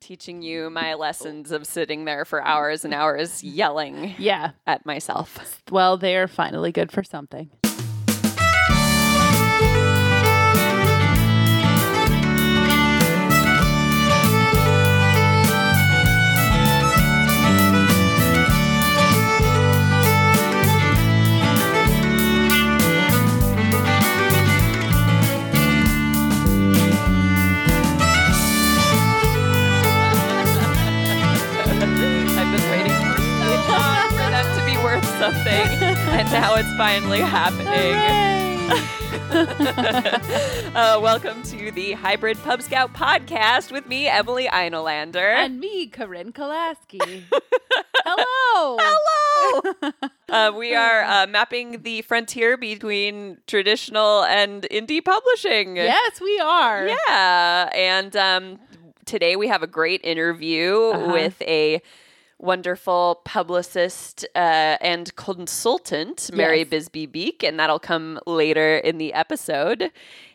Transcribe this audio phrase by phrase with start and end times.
[0.00, 0.96] teaching you my oh.
[0.96, 4.52] lessons of sitting there for hours and hours yelling Yeah.
[4.66, 5.62] at myself.
[5.70, 7.50] Well, they're finally good for something.
[35.32, 35.52] Something,
[36.18, 37.94] and now it's finally happening.
[40.74, 45.34] uh, welcome to the Hybrid Pub Scout podcast with me, Emily Einolander.
[45.36, 47.00] And me, Corinne Kolaski.
[48.04, 48.76] Hello.
[48.80, 49.92] Hello!
[50.28, 55.76] uh, we are uh, mapping the frontier between traditional and indie publishing.
[55.76, 56.88] Yes, we are.
[56.88, 57.70] Yeah.
[57.72, 58.58] And um,
[59.04, 61.12] today we have a great interview Uh-huh.
[61.12, 61.80] with a
[62.40, 66.68] wonderful publicist uh, and consultant, Mary Yes.
[66.68, 69.90] Bisbee Beek, and that'll come later in the episode.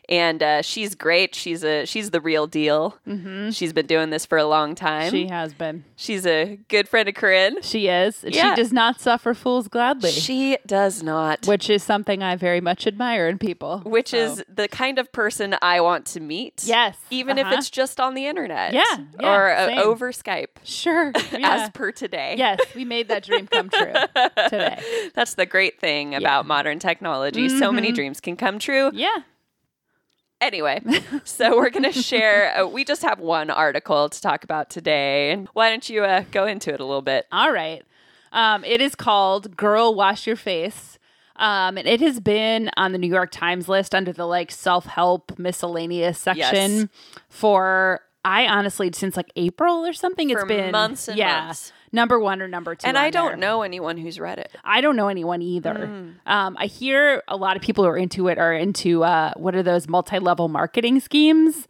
[0.08, 1.34] And uh, she's great.
[1.34, 2.96] She's a she's the real deal.
[3.08, 3.50] Mm-hmm.
[3.50, 5.10] She's been doing this for a long time.
[5.10, 5.84] She has been.
[5.96, 7.60] she's a good friend of Corinne.
[7.62, 8.24] She is.
[8.26, 8.50] Yeah.
[8.54, 11.46] She does not suffer fools gladly, She does not.
[11.48, 13.80] which is something I very much admire in people.
[13.84, 16.62] which So- is the kind of person I want to meet.
[16.64, 17.56] Yes, Even if uh-huh.
[17.58, 18.74] it's just on the internet.
[18.74, 18.82] Yeah,
[19.20, 20.48] yeah, or uh, over Skype.
[20.64, 21.12] sure.
[21.36, 21.64] Yeah.
[21.64, 22.36] As per today.
[22.38, 23.92] yes, we made that dream come true
[24.48, 24.80] today.
[25.14, 27.48] That's the great thing about modern technology.
[27.48, 28.90] So many dreams can come true.
[28.94, 29.16] Yeah.
[30.40, 30.82] Anyway,
[31.24, 32.56] so we're going to share.
[32.58, 35.30] Uh, we just have one article to talk about today.
[35.32, 37.26] And why don't you uh, go into it a little bit?
[37.32, 37.82] All right.
[38.32, 40.98] Um, it is called Girl Wash Your Face.
[41.36, 44.86] Um, and it has been on the New York Times list under the like self
[44.86, 46.42] help miscellaneous section
[46.80, 46.88] Yes.
[47.28, 50.30] for, I honestly, since like April or something.
[50.30, 51.72] For it's been months and yeah, months.
[51.92, 52.86] Number one or number two.
[52.86, 53.36] And I don't there.
[53.36, 54.50] know anyone who's read it.
[54.64, 55.74] I don't know anyone either.
[55.74, 56.14] Mm.
[56.26, 59.54] Um, I hear a lot of people who are into it are into uh, what
[59.54, 61.68] are those multi-level marketing schemes?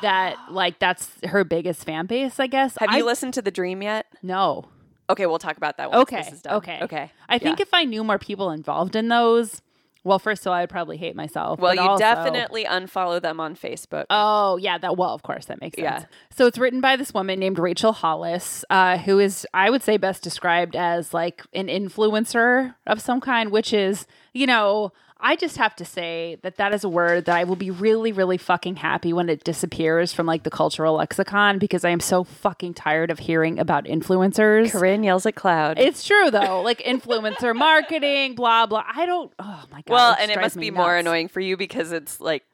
[0.00, 2.76] that like that's her biggest fan base, I guess.
[2.80, 4.06] Have I, you listened to The Dream yet?
[4.22, 4.66] No.
[5.10, 6.22] Okay, we'll talk about that once Okay.
[6.22, 6.54] this is done.
[6.54, 6.78] Okay.
[6.82, 7.12] Okay.
[7.28, 9.60] I think if I knew more people involved in those,
[10.06, 11.58] well, first of all, I'd probably hate myself.
[11.58, 14.04] Well, you also- definitely unfollow them on Facebook.
[14.08, 15.84] Oh, yeah, that well, of course, that makes sense.
[16.02, 16.04] Yeah.
[16.30, 19.96] So it's written by this woman named Rachel Hollis, uh, who is, I would say,
[19.96, 25.56] best described as like an influencer of some kind, which is, you know, I just
[25.56, 28.76] have to say that that is a word that I will be really, really fucking
[28.76, 33.10] happy when it disappears from like the cultural lexicon because I am so fucking tired
[33.10, 34.70] of hearing about influencers.
[34.72, 35.78] Corinne yells at Cloud.
[35.78, 38.84] It's true though, like influencer marketing, blah blah.
[38.94, 39.32] I don't.
[39.38, 39.92] Oh my god.
[39.94, 42.44] well, just and it must be more annoying for you because it's like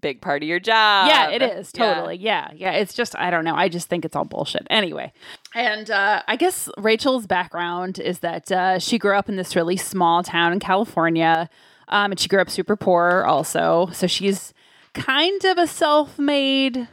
[0.00, 1.08] big part of your job.
[1.08, 1.94] Yeah, it is Yeah.
[1.94, 2.16] totally.
[2.18, 2.50] Yeah.
[2.54, 3.56] yeah, It's just I don't know.
[3.56, 4.64] I just think it's all bullshit.
[4.70, 5.12] Anyway,
[5.54, 9.76] and uh, I guess Rachel's background is that uh, she grew up in this really
[9.76, 11.50] small town in California,
[11.88, 13.88] um, and she grew up super poor also.
[13.92, 14.52] So she's
[14.94, 16.88] kind of a self-made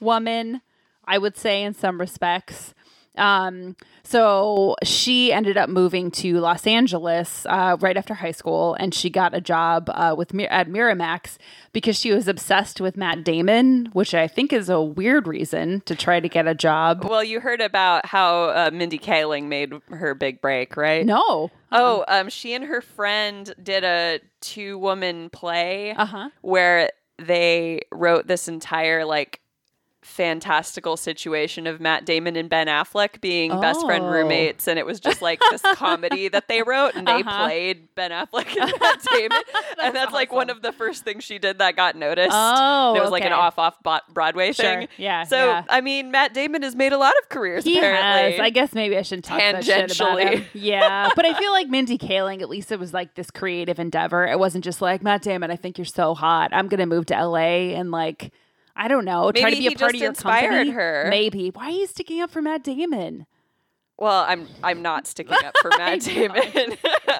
[0.00, 0.60] woman,
[1.04, 2.74] I would say, in some respects.
[3.18, 8.94] Um, so she ended up moving to Los Angeles uh, right after high school, and
[8.94, 11.36] she got a job uh, with Mir- at Miramax
[11.72, 15.94] because she was obsessed with Matt Damon, which I think is a weird reason to
[15.94, 17.04] try to get a job.
[17.04, 21.04] Well, you heard about how uh, Mindy Kaling made her big break, right?
[21.04, 26.30] No, Oh, um, she and her friend did a two-woman play Uh-huh.
[26.40, 29.40] where they wrote this entire like
[30.08, 34.10] fantastical situation of Matt Damon and Ben Affleck being best friend Oh.
[34.10, 37.44] roommates, and it was just like this comedy that they wrote, and they Uh-huh.
[37.46, 39.42] played Ben Affleck and Matt Damon,
[39.82, 42.30] and that's like one of the first things she did that got noticed.
[42.32, 43.76] Oh, it was like an off-off
[44.12, 44.64] Broadway Sure.
[44.80, 44.88] thing.
[44.96, 45.64] Yeah, So yeah.
[45.68, 47.64] I mean, Matt Damon has made a lot of careers.
[47.64, 48.32] he apparently.
[48.32, 48.40] has.
[48.40, 50.44] I guess maybe I shouldn't talk that shit about Tangentially.
[50.54, 54.26] Yeah, but I feel like Mindy Kaling, at least it was like this creative endeavor.
[54.26, 55.50] It wasn't just like Matt Damon.
[55.50, 56.50] I think you're so hot.
[56.52, 58.32] I'm gonna move to LA and like.
[58.78, 59.30] I don't know.
[59.32, 60.70] try Maybe to be a part of your inspired company.
[60.70, 61.06] her.
[61.10, 61.50] Maybe.
[61.50, 63.26] Why are you sticking up for Matt Damon?
[63.98, 66.40] Well, I'm I'm not sticking up for Matt Damon.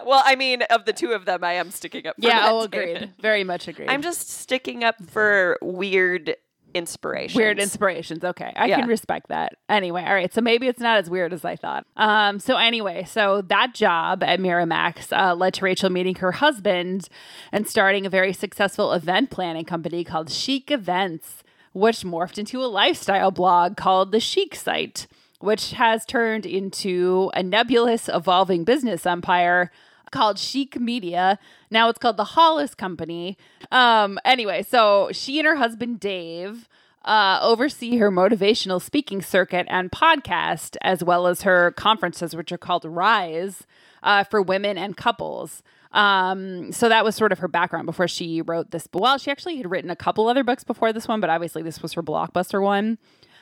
[0.06, 2.52] well, I mean, of the two of them, I am sticking up for Yeah, Matt
[2.52, 2.96] oh, Damon.
[2.96, 3.12] agreed.
[3.20, 3.88] Very much agreed.
[3.88, 6.36] I'm just sticking up for weird
[6.74, 7.34] inspirations.
[7.36, 8.22] Weird inspirations.
[8.22, 8.52] Okay.
[8.54, 8.76] I Yeah.
[8.80, 9.54] can respect that.
[9.68, 10.32] Anyway, all right.
[10.32, 11.86] So maybe it's not as weird as I thought.
[11.96, 17.08] Um, so anyway, so that job at Miramax uh, led to Rachel meeting her husband
[17.52, 21.42] and starting a very successful event planning company called Chic Events,
[21.78, 25.06] which morphed into a lifestyle blog called the Chic Site,
[25.40, 29.70] which has turned into a nebulous evolving business empire
[30.10, 31.38] called Chic Media.
[31.70, 33.36] Now it's called the Hollis Company.
[33.70, 36.68] Um, anyway, so she and her husband Dave
[37.04, 42.58] uh, oversee her motivational speaking circuit and podcast, as well as her conferences, which are
[42.58, 43.64] called Rise
[44.02, 45.62] uh, for women and couples.
[45.98, 48.86] Um, so that was sort of her background before she wrote this.
[48.92, 51.82] Well, she actually had written a couple other books before this one, but obviously this
[51.82, 52.98] was her blockbuster one.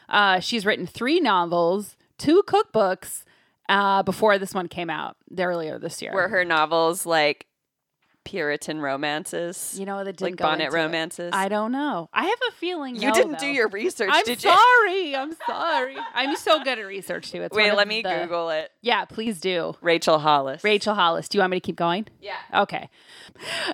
[0.08, 3.24] Uh, she's written three novels, two cookbooks
[3.68, 6.14] uh, before this one came out earlier this year.
[6.14, 7.44] Were her novels like
[8.26, 9.76] Puritan romances?
[9.78, 10.80] you know that didn't like bonnet into it.
[10.82, 11.30] romances?
[11.32, 12.10] I don't know.
[12.12, 14.50] I have a feeling you no, didn't do your research, I'm did you?
[14.50, 15.14] sorry.
[15.16, 15.96] I'm sorry.
[16.14, 17.42] I'm so good at research too.
[17.42, 18.70] It's Wait, let me the- Google it.
[18.82, 19.74] Yeah, please do.
[19.80, 20.62] Rachel Hollis.
[20.64, 21.28] Rachel Hollis.
[21.28, 22.06] Do you want me to keep going?
[22.20, 22.36] Yeah.
[22.62, 22.90] Okay.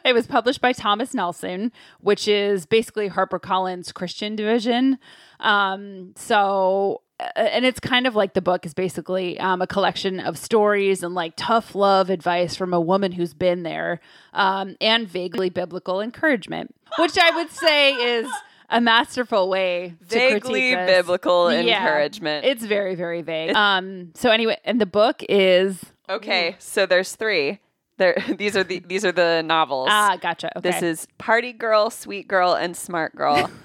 [0.05, 4.99] It was published by Thomas Nelson, which is basically HarperCollins Christian division.
[5.41, 7.02] Um, so,
[7.37, 11.15] and it's kind of like the book is basically um, a collection of stories and
[11.15, 14.01] like tough love advice from a woman who's been there
[14.33, 18.29] um, and vaguely biblical encouragement, which I would say is
[18.71, 21.83] a masterful way to Vaguely biblical Yeah.
[21.83, 22.45] encouragement.
[22.45, 23.55] It's very, very vague.
[23.55, 27.61] Um, so anyway, and the book is okay, so there's three.
[27.99, 29.89] There, these are the these are the novels.
[29.91, 30.51] ah, gotcha.
[30.59, 30.71] Okay.
[30.71, 33.51] This is Party Girl, Sweet Girl, and Smart Girl.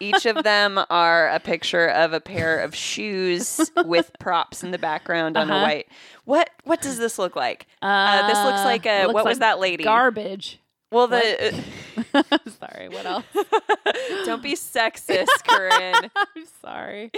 [0.00, 4.78] Each of them are a picture of a pair of shoes with props in the
[4.78, 5.62] background on a Uh-huh.
[5.64, 5.88] white.
[6.24, 7.66] What what does this look like?
[7.82, 9.84] Uh, this looks like a what was that lady?
[9.84, 10.60] Garbage.
[10.90, 11.52] well, the
[12.60, 12.88] sorry.
[12.88, 13.24] What else?
[14.24, 16.10] don't be sexist, Corinne.
[16.16, 17.10] I'm sorry.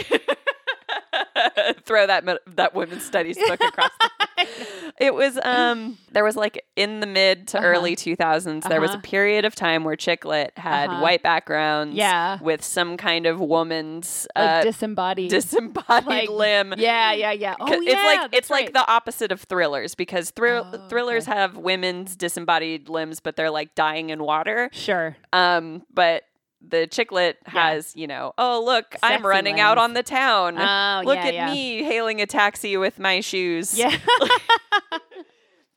[1.85, 2.25] Throw that
[2.57, 3.91] that women's studies book across.
[3.99, 7.67] The- it was um there was like in the mid to Uh-huh.
[7.67, 9.03] early 2000s there was a Uh-huh.
[9.03, 11.01] period of time where chick lit had Uh-huh.
[11.01, 12.39] white backgrounds Yeah.
[12.41, 15.31] with some kind of woman's Like uh, disembodied.
[15.31, 16.75] disembodied like, limb.
[16.77, 17.55] Yeah, yeah, yeah.
[17.59, 17.93] Oh, yeah.
[17.93, 18.65] it's like it's right.
[18.65, 21.37] like the opposite of thrillers because thrill Oh, thrillers okay.
[21.39, 24.71] have women's disembodied limbs, but they're like dying in water.
[24.73, 25.17] Sure.
[25.33, 26.25] Um, but
[26.69, 30.57] the chick lit has, you know, oh look, I'm Sexy running out on the town.
[30.59, 31.53] Oh, look yeah, at yeah.
[31.53, 33.77] me hailing a taxi with my shoes.
[33.79, 33.97] Yeah.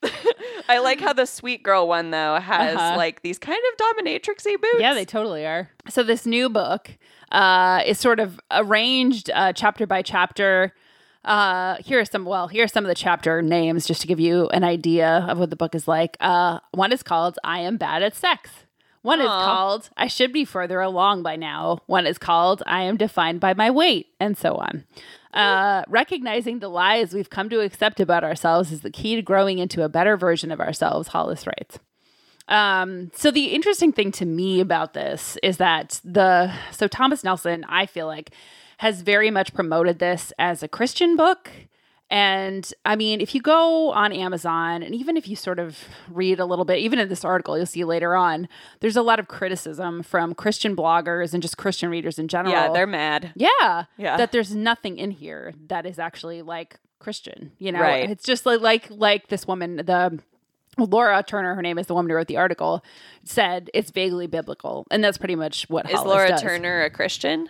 [0.69, 2.97] I like how the sweet girl one though has Uh-huh.
[2.97, 4.79] like these kind of dominatrixy boots.
[4.79, 5.69] yeah, they totally are.
[5.89, 6.97] So this new book
[7.31, 10.73] uh, is sort of arranged uh, chapter by chapter.
[11.25, 12.25] Uh, here are some.
[12.25, 15.39] Well, here are some of the chapter names, just to give you an idea of
[15.39, 16.15] what the book is like.
[16.21, 18.49] Uh, one is called "I Am Bad at Sex."
[19.07, 22.97] One is called "I Should Be Further Along by Now." One is called "I Am
[22.97, 24.83] Defined by My Weight," and so on.
[25.33, 29.59] Uh, recognizing the lies we've come to accept about ourselves is the key to growing
[29.59, 31.09] into a better version of ourselves.
[31.09, 31.77] Hollis writes.
[32.47, 37.65] Um, so the interesting thing to me about this is that the so Thomas Nelson,
[37.69, 38.31] I feel like,
[38.79, 41.51] has very much promoted this as a Christian book.
[42.09, 45.77] And I mean, if you go on Amazon and even if you sort of
[46.09, 48.47] read a little bit, even in this article, you'll see later on,
[48.79, 52.53] there's a lot of criticism from Christian bloggers and just Christian readers in general.
[52.53, 53.33] Yeah, they're mad.
[53.35, 53.85] Yeah.
[53.97, 54.15] Yeah.
[54.15, 57.81] That there's nothing in here that is actually like Christian, you know?
[57.81, 58.09] Right.
[58.09, 60.19] It's just like like like this woman, the
[60.77, 62.85] Laura Turner, her name is the woman who wrote the article,
[63.25, 64.85] said it's vaguely biblical.
[64.91, 66.41] And that's pretty much what Is Hollis Laura does.
[66.41, 67.49] Turner a Christian?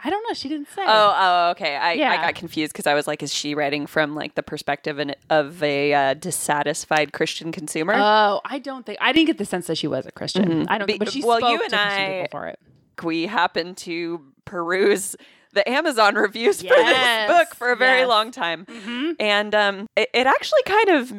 [0.00, 0.34] I don't know.
[0.34, 0.82] She didn't say.
[0.86, 1.76] Oh, oh, okay.
[1.76, 4.98] I, I got confused because I was like, is she writing from like the perspective
[4.98, 7.94] in, of a uh, dissatisfied Christian consumer?
[7.96, 10.68] Oh, I don't think I didn't get the sense that she was a Christian.
[10.68, 12.60] I don't Be- think, but she well, spoke you to and I- people for it.
[13.02, 15.16] we happened to peruse
[15.54, 18.02] the Amazon reviews for this book for a very yes.
[18.02, 18.10] Mm-hmm.
[18.10, 21.12] long time, and um, it, it actually kind of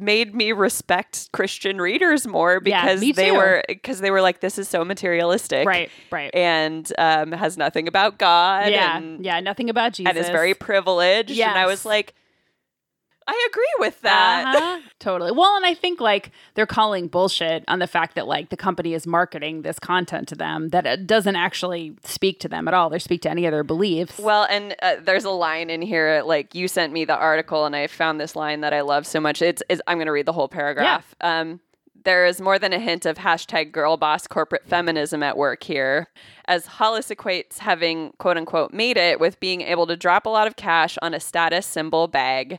[0.00, 4.58] made me respect Christian readers more because me they were because they were like, this
[4.58, 6.34] is so materialistic, Right, right.
[6.34, 10.10] and um, has nothing about God, yeah, and, yeah, nothing about Jesus.
[10.10, 12.14] and is very privileged, and I was like.
[13.28, 14.56] I agree with that.
[14.56, 14.80] Uh-huh.
[14.98, 15.32] totally.
[15.32, 18.94] Well, and I think like they're calling bullshit on the fact that like the company
[18.94, 22.88] is marketing this content to them that it doesn't actually speak to them at all.
[22.88, 24.18] They speak to any of their beliefs.
[24.18, 27.76] Well, and uh, there's a line in here, like you sent me the article, and
[27.76, 29.42] I found this line that I love so much.
[29.42, 31.14] It's, it's I'm going to read the whole paragraph.
[31.20, 31.60] Um,
[32.04, 36.08] there is more than a hint of hashtag girl boss corporate feminism at work here,
[36.46, 40.46] as Hollis equates having quote unquote made it with being able to drop a lot
[40.46, 42.58] of cash on a status symbol bag.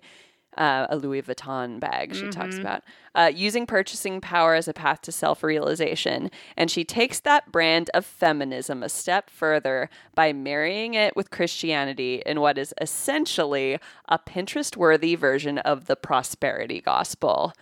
[0.59, 2.83] Uh, a Louis Vuitton bag, she talks about,
[3.15, 6.29] uh, using purchasing power as a path to self realization.
[6.57, 12.21] And she takes that brand of feminism a step further by marrying it with Christianity
[12.25, 17.53] in what is essentially a Pinterest worthy version of the prosperity gospel.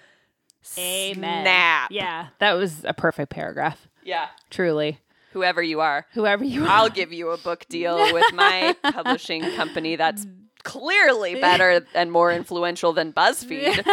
[0.77, 1.43] Amen.
[1.43, 1.91] Snap.
[1.91, 3.87] Yeah, that was a perfect paragraph.
[4.03, 4.29] Yeah.
[4.49, 4.99] Truly.
[5.33, 6.69] Whoever you are, Whoever you are.
[6.69, 10.25] I'll give you a book deal with my publishing company that's
[10.67, 13.83] clearly better and more influential than BuzzFeed.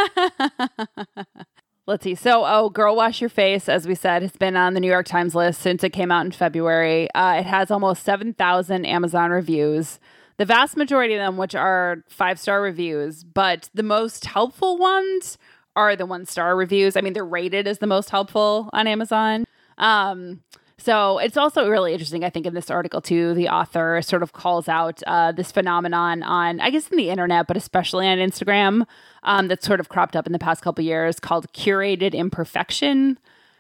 [1.87, 2.17] let's see.
[2.17, 5.07] So, oh, Girl Wash Your Face, as we said, has been on the New York
[5.07, 7.09] Times list since it came out in February.
[7.15, 10.01] Uh, it has almost 7,000 Amazon reviews.
[10.37, 15.39] The vast majority of them, which are five star reviews, but the most helpful ones
[15.77, 16.97] are the one star reviews.
[16.97, 19.45] I mean, they're rated as the most helpful on Amazon.
[19.79, 20.43] Um,
[20.79, 23.35] so it's also really interesting, I think, in this article too.
[23.35, 27.47] The author sort of calls out uh, this phenomenon on, I guess, in the internet,
[27.47, 28.87] but especially on Instagram,
[29.23, 33.19] um, that's sort of cropped up in the past couple years called curated imperfection,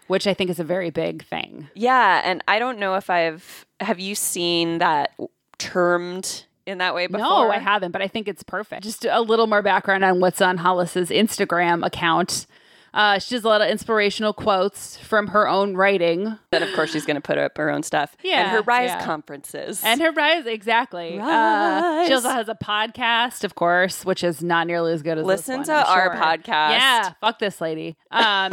[0.08, 1.68] which I think is a very big thing.
[1.74, 5.14] Yeah, and I don't know if I've have you seen that
[5.58, 7.20] termed in that way before?
[7.20, 8.82] No, I haven't, but I think it's perfect.
[8.82, 12.46] Just a little more background on what's on Hollis's Instagram account.
[12.94, 16.38] Uh, she does a lot of inspirational quotes from her own writing.
[16.50, 18.16] Then, of course, she's going to put up her own stuff.
[18.22, 19.04] Yeah, and her Rise yeah.
[19.04, 19.82] conferences.
[19.84, 21.18] And her Rise, exactly.
[21.20, 25.26] Uh, she also has a podcast, of course, which is not nearly as good as
[25.26, 26.22] Listen this to I'm our sure.
[26.22, 26.70] podcast.
[26.70, 27.96] Yeah, fuck this lady.
[28.12, 28.52] Um,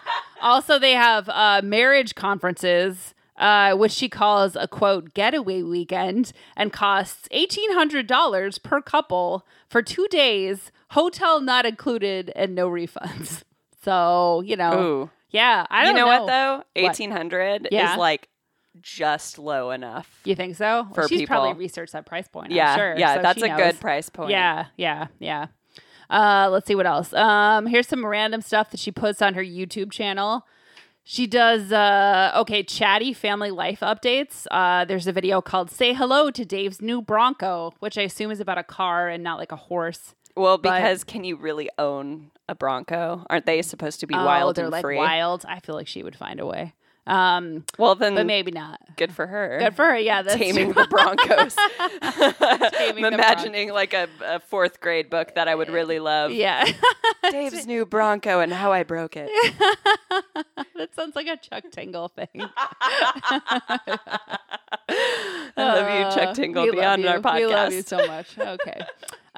[0.40, 3.14] also, they have uh, marriage conferences.
[3.36, 10.06] Uh, which she calls a quote getaway weekend and costs $1,800 per couple for two
[10.08, 13.42] days, hotel not included, and no refunds.
[13.82, 15.10] So, you know, Ooh.
[15.30, 16.06] yeah, I don't know, know.
[16.06, 16.64] what though?
[16.76, 17.92] Eighteen hundred Yeah.
[17.92, 18.28] is like
[18.80, 20.20] just low enough.
[20.24, 20.86] You think so?
[20.94, 21.60] For She's probably people.
[21.60, 22.46] researched that price point.
[22.50, 22.94] I'm yeah, sure.
[22.96, 23.56] yeah, so that's a knows.
[23.58, 24.30] good price point.
[24.30, 25.46] Yeah, yeah, yeah.
[26.08, 27.12] Uh, let's see what else.
[27.12, 30.46] Um, here's some random stuff that she puts on her YouTube channel.
[31.02, 34.46] She does uh okay, chatty family life updates.
[34.50, 38.38] Uh there's a video called Say Hello to Dave's new Bronco, which I assume is
[38.38, 40.14] about a car and not like a horse.
[40.36, 43.24] Well, But- because can you really own a Bronco?
[43.30, 44.96] Aren't they supposed to be oh, wild they're and like free?
[44.96, 45.44] wild.
[45.48, 46.74] I feel like she would find a way.
[47.06, 48.78] Um, Well, then but maybe not.
[48.96, 49.58] good for her.
[49.58, 49.98] Good for her.
[49.98, 51.56] Yeah, that's taming the Broncos.
[52.78, 56.30] Taming I'm imagining like a, a fourth grade book that I would really love.
[56.30, 56.64] Yeah.
[57.30, 59.30] Dave's new Bronco and how I broke it.
[60.76, 62.28] that sounds like a Chuck Tingle thing.
[64.88, 67.34] I love you, Chuck Uh, Tingle, we beyond our podcast.
[67.36, 68.38] We love you so much.
[68.38, 68.80] Okay.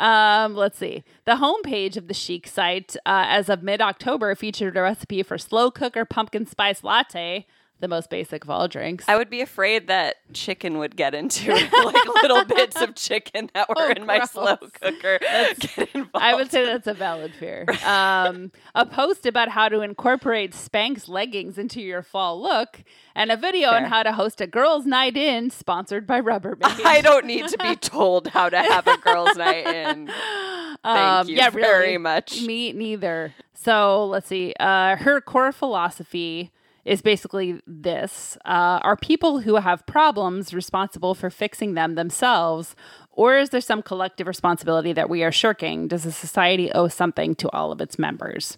[0.02, 1.04] Um, let's see.
[1.26, 5.38] The homepage of the Chic site, uh, as of mid October, featured a recipe for
[5.38, 7.46] slow cooker pumpkin spice latte,
[7.82, 9.04] the most basic of all drinks.
[9.08, 11.52] I would be afraid that chicken would get into
[11.84, 14.30] like little bits of chicken that were Oh, in my gross.
[14.30, 16.10] slow cooker get involved.
[16.14, 17.66] I would say that's a valid fear.
[17.84, 22.82] Um, a post about how to incorporate Spanx leggings into your fall look,
[23.14, 26.80] and a video on how to host a girls' night in, sponsored by Rubbermaid.
[26.86, 30.06] I don't need to be told how to have a girls' night in.
[30.06, 31.98] Thank Um, you yeah, very really.
[31.98, 32.42] much.
[32.42, 33.34] Me neither.
[33.54, 34.54] So let's see.
[34.58, 36.52] Uh, her core philosophy
[36.84, 42.74] is basically this uh, Are people who have problems responsible for fixing them themselves?
[43.10, 45.86] Or is there some collective responsibility that we are shirking?
[45.88, 48.56] Does a society owe something to all of its members?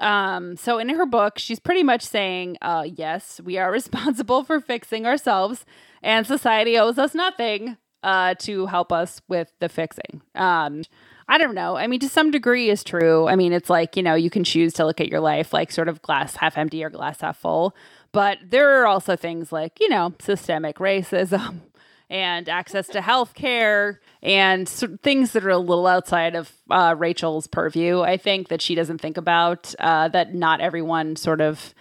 [0.00, 4.60] Um, so in her book, she's pretty much saying, uh, yes, we are responsible for
[4.60, 5.64] fixing ourselves,
[6.02, 10.22] and society owes us nothing uh, to help us with the fixing.
[10.34, 10.82] Um,
[11.28, 11.76] I don't know.
[11.76, 13.28] I mean, to some degree, is true.
[13.28, 15.72] I mean, it's like you know, you can choose to look at your life like
[15.72, 17.74] sort of glass half empty or glass half full,
[18.12, 21.60] but there are also things like you know, systemic racism
[22.10, 27.46] and access to health care and things that are a little outside of uh, Rachel's
[27.46, 28.00] purview.
[28.00, 31.74] I think that she doesn't think about uh, that not everyone sort of.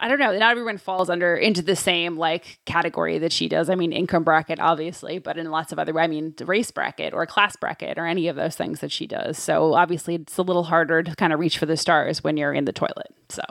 [0.00, 0.36] I don't know.
[0.36, 3.68] Not everyone falls under into the same like category that she does.
[3.68, 5.98] I mean, income bracket, obviously, but in lots of other.
[5.98, 9.38] I mean, race bracket or class bracket or any of those things that she does.
[9.38, 12.52] So obviously, it's a little harder to kind of reach for the stars when you're
[12.52, 13.14] in the toilet.
[13.28, 13.42] So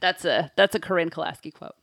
[0.00, 1.76] that's a that's a Corinne Kolaski quote.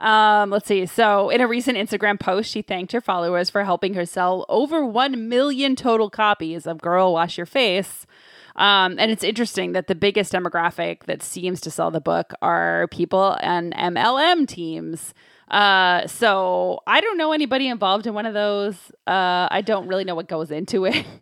[0.00, 0.86] Um, let's see.
[0.86, 4.84] So, in a recent Instagram post, she thanked her followers for helping her sell over
[4.84, 8.06] 1 million total copies of Girl Wash Your Face.
[8.56, 12.86] Um, and it's interesting that the biggest demographic that seems to sell the book are
[12.88, 15.12] people and MLM teams.
[15.50, 18.76] Uh, so I don't know anybody involved in one of those.
[19.06, 21.04] Uh, I don't really know what goes into it.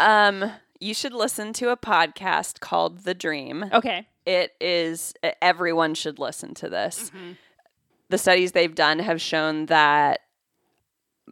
[0.00, 3.64] Um, you should listen to a podcast called The Dream.
[3.72, 4.08] okay.
[4.26, 7.10] It is everyone should listen to this.
[7.10, 7.32] Mm-hmm.
[8.08, 10.22] The studies they've done have shown that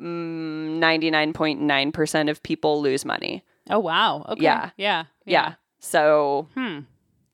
[0.00, 3.44] mm, 99.9% of people lose money.
[3.68, 4.24] Oh, wow.
[4.28, 4.42] Okay.
[4.42, 4.70] Yeah.
[4.76, 5.04] Yeah.
[5.30, 5.54] Yeah.
[5.78, 6.80] So Hmm.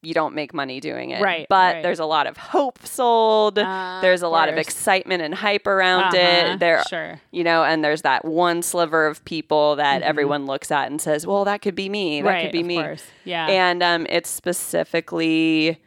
[0.03, 1.21] you don't make money doing it.
[1.21, 1.83] Right, But right.
[1.83, 3.59] there's a lot of hope sold.
[3.59, 6.61] Uh, there's a of lot of excitement and hype around Uh-huh, it.
[6.61, 7.21] There Sure.
[7.33, 11.27] you know, and there's that one sliver of people that everyone looks at and says,
[11.27, 12.21] "Well, that could be me.
[12.23, 12.35] That Mm-hmm.
[12.35, 12.43] right.
[12.45, 13.05] could be of me." course.
[13.25, 13.47] Yeah.
[13.49, 15.81] And um, it's specifically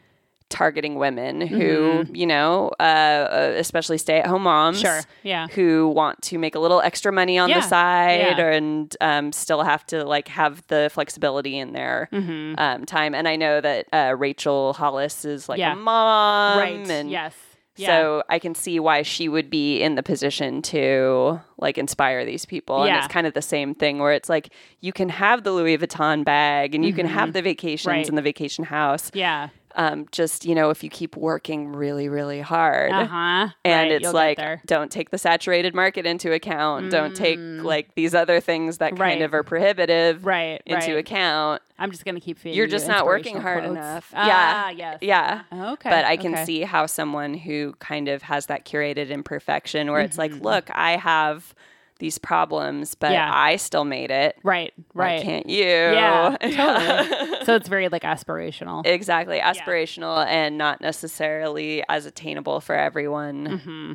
[0.50, 4.80] targeting women who, you know, uh, uh, especially stay at home moms.
[4.82, 5.02] Sure.
[5.24, 5.48] Yeah.
[5.50, 7.60] Who want to make a little extra money on Yeah.
[7.60, 8.52] the side Yeah.
[8.52, 12.56] and um, still have to like have the flexibility in their Mm-hmm.
[12.58, 13.14] um, time.
[13.16, 15.74] And I know that uh, Rachel Hollis is like Yeah.
[15.74, 16.58] a mom.
[16.60, 16.90] right.
[16.90, 17.36] And yes.
[17.76, 17.88] Yeah.
[17.88, 22.44] so I can see why she would be in the position to like inspire these
[22.44, 22.84] people.
[22.84, 24.50] And it's kind of the same thing where it's like
[24.82, 27.98] you can have the Louis Vuitton bag and you can have the vacations Mm-hmm.
[28.00, 28.10] Right.
[28.10, 29.12] and the vacation house.
[29.14, 29.50] yeah.
[29.76, 32.92] Um, just, you know, if you keep working really, really hard.
[32.92, 33.50] Uh huh.
[33.64, 36.90] And it's like, don't take the saturated market into account.
[36.92, 39.26] Don't take like these other things that kind Mm.
[39.26, 40.62] Of are prohibitive right.
[40.66, 40.98] into right.
[40.98, 41.62] account.
[41.78, 42.58] I'm just gonna keep feeding.
[42.58, 43.78] You're you just not working hard quotes.
[43.78, 44.12] enough.
[44.16, 44.70] Ah, yeah.
[44.72, 44.98] yes.
[45.02, 45.42] Yeah.
[45.74, 45.90] Okay.
[45.90, 46.46] But I can okay.
[46.46, 50.34] see how someone who kind of has that curated imperfection where it's Mm-hmm.
[50.36, 51.54] like, look, I have
[52.00, 53.30] these problems, but Yeah.
[53.34, 54.38] I still made it.
[54.44, 54.74] Right.
[54.94, 55.22] Why Right.
[55.24, 55.64] can't you?
[55.64, 56.36] Yeah.
[56.42, 57.46] Totally.
[57.46, 58.86] so it's very like aspirational.
[58.86, 59.40] exactly.
[59.40, 63.48] Aspirational and not necessarily as attainable for everyone.
[63.48, 63.94] Mm-hmm.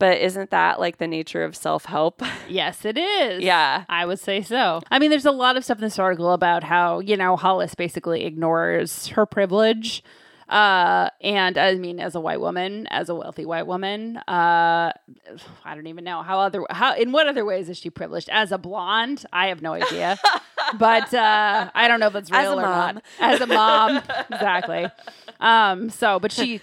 [0.00, 2.22] But isn't that like the nature of self help?
[2.48, 3.42] Yes, it is.
[3.42, 3.84] Yeah.
[3.88, 4.80] I would say so.
[4.90, 7.74] I mean, there's a lot of stuff in this article about how, you know, Hollis
[7.74, 10.02] basically ignores her privilege.
[10.48, 14.92] Uh, and I mean, as a white woman, as a wealthy white woman, uh,
[15.64, 18.28] I don't even know how other, how, in what other ways is she privileged?
[18.28, 20.18] As a blonde, I have no idea.
[20.78, 22.94] but, uh, I don't know if it's real As a or mom.
[22.94, 23.02] not.
[23.20, 23.96] As a mom.
[24.30, 24.86] exactly.
[25.40, 26.60] Um, so, but she,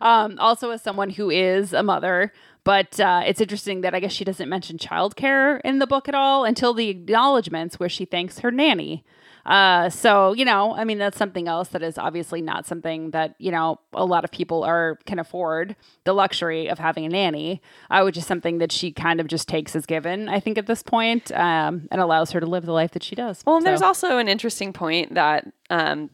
[0.00, 2.32] um, also as someone who is a mother,
[2.64, 6.14] but uh, it's interesting that I guess she doesn't mention childcare in the book at
[6.14, 9.04] all until the acknowledgments where she thanks her nanny.
[9.46, 13.34] Uh, so you know, I mean, that's something else that is obviously not something that
[13.38, 17.60] you know a lot of people are can afford the luxury of having a nanny,
[17.90, 20.28] uh, which is something that she kind of just takes as given.
[20.28, 23.14] I think at this point, um, and allows her to live the life that she
[23.14, 23.42] does.
[23.46, 26.08] Well, and So, there's also an interesting point that um,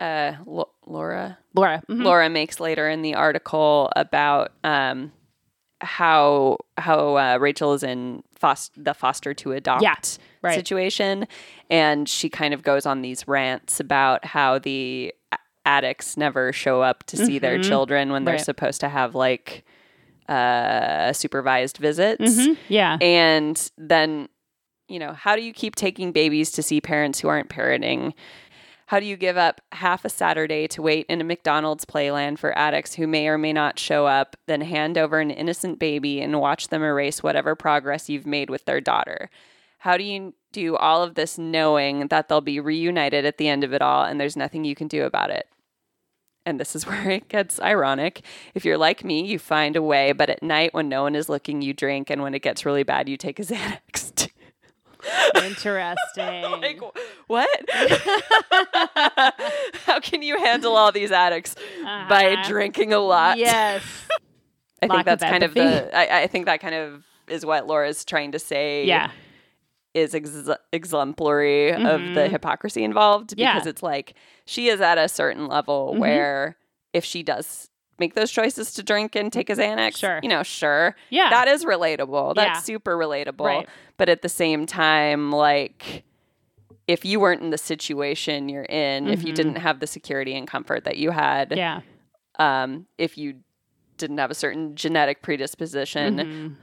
[0.00, 1.82] uh, Lo- Laura Laura.
[1.88, 2.04] mhm.
[2.04, 5.10] Laura makes later in the article about um,
[5.80, 9.94] how how uh, Rachel is in fos- the foster to adopt Yeah,
[10.42, 10.54] right.
[10.54, 11.26] situation,
[11.70, 15.12] and she kind of goes on these rants about how the
[15.64, 18.38] addicts never show up to see their children when they're Mm-hmm.
[18.38, 18.44] Right.
[18.44, 19.64] supposed to have like
[20.28, 22.56] uh, supervised visits, Mhm.
[22.68, 22.98] Yeah.
[23.00, 24.28] and then
[24.88, 28.12] you know how do you keep taking babies to see parents who aren't parenting?
[28.86, 32.56] How do you give up half a Saturday to wait in a McDonald's playland for
[32.56, 36.40] addicts who may or may not show up, then hand over an innocent baby and
[36.40, 39.28] watch them erase whatever progress you've made with their daughter?
[39.78, 43.64] How do you do all of this knowing that they'll be reunited at the end
[43.64, 45.48] of it all and there's nothing you can do about it?
[46.44, 48.24] And this is where it gets ironic.
[48.54, 51.28] If you're like me, you find a way, but at night when no one is
[51.28, 54.14] looking, you drink, and when it gets really bad, you take a Xanax.
[54.14, 54.30] too.
[55.44, 56.42] Interesting.
[56.60, 56.80] like
[57.26, 57.48] what?
[59.84, 62.48] How can you handle all these addicts by Uh-huh.
[62.48, 63.38] drinking a lot?
[63.38, 63.82] yes.
[64.82, 65.96] I Lack think of that's kind of the.
[65.96, 68.84] I, I think that kind of is what Laura's trying to say.
[68.84, 69.10] Yeah.
[69.94, 73.40] is ex- exemplary of the hypocrisy involved Mm-hmm.
[73.40, 73.54] Yeah.
[73.54, 74.12] because it's like
[74.44, 75.98] she is at a certain level Mhm.
[76.00, 76.56] where
[76.92, 80.20] if she does make those choices to drink and take a Xanax, Sure.
[80.22, 81.30] you know, sure, Yeah.
[81.30, 82.34] that is relatable.
[82.34, 82.60] That's Yeah.
[82.60, 83.44] super relatable.
[83.46, 83.68] Right.
[83.96, 86.04] But at the same time, like
[86.86, 89.36] if you weren't in the situation you're in, if you Mhm.
[89.36, 91.80] didn't have the security and comfort that you had, yeah.
[92.38, 93.36] um, if you
[93.96, 96.54] didn't have a certain genetic predisposition, Mhm.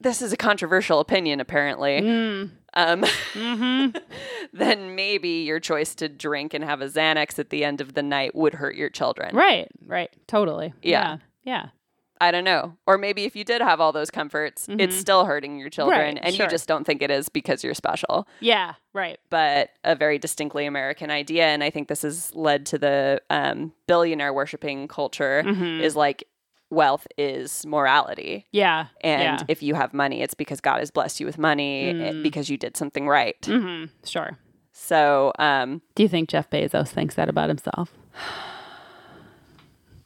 [0.00, 2.00] this is a controversial opinion apparently.
[2.02, 2.50] Mm.
[2.76, 4.00] Um, Mhm.
[4.52, 8.02] then maybe your choice to drink and have a Xanax at the end of the
[8.02, 9.34] night would hurt your children.
[9.34, 9.68] Right.
[9.84, 10.10] Right.
[10.28, 10.72] Totally.
[10.82, 11.16] Yeah.
[11.42, 11.70] Yeah.
[12.18, 12.76] I don't know.
[12.86, 16.14] Or maybe if you did have all those comforts, it's still hurting your children Mm-hmm.
[16.16, 16.46] Right, and sure.
[16.46, 18.26] you just don't think it is because you're special.
[18.40, 18.74] Yeah.
[18.94, 19.18] Right.
[19.28, 21.44] But a very distinctly American idea.
[21.46, 25.80] And I think this has led to the um, billionaire worshiping culture Mhm.
[25.82, 26.24] is like
[26.70, 28.46] wealth is morality.
[28.52, 28.86] Yeah.
[29.02, 29.44] And yeah.
[29.48, 32.22] if you have money, it's because God has blessed you with money eh, Mm.
[32.22, 33.36] because you did something right.
[33.44, 34.38] hmm Sure.
[34.72, 37.94] So, um, Do you think Jeff Bezos thinks that about himself?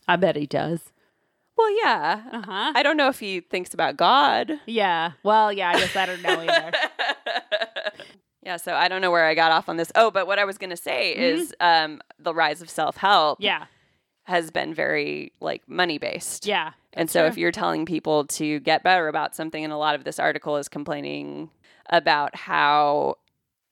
[0.07, 0.81] I bet he does.
[1.57, 2.23] well, yeah.
[2.33, 2.73] Uh huh.
[2.75, 4.53] I don't know if he thinks about God.
[4.67, 5.13] Yeah.
[5.23, 5.71] Well, yeah.
[5.71, 6.73] I guess I don't know either.
[8.43, 9.93] Yeah, so I don't know where I got off on this.
[9.95, 13.37] Oh, but what I was going to say is um, the rise of self help
[13.39, 13.45] Mm-hmm.
[13.45, 13.67] yeah.
[14.25, 16.47] Has been very like money based.
[16.47, 16.73] Yeah.
[16.93, 17.29] And so true.
[17.29, 20.57] if you're telling people to get better about something, and a lot of this article
[20.57, 21.51] is complaining
[21.89, 23.17] about how,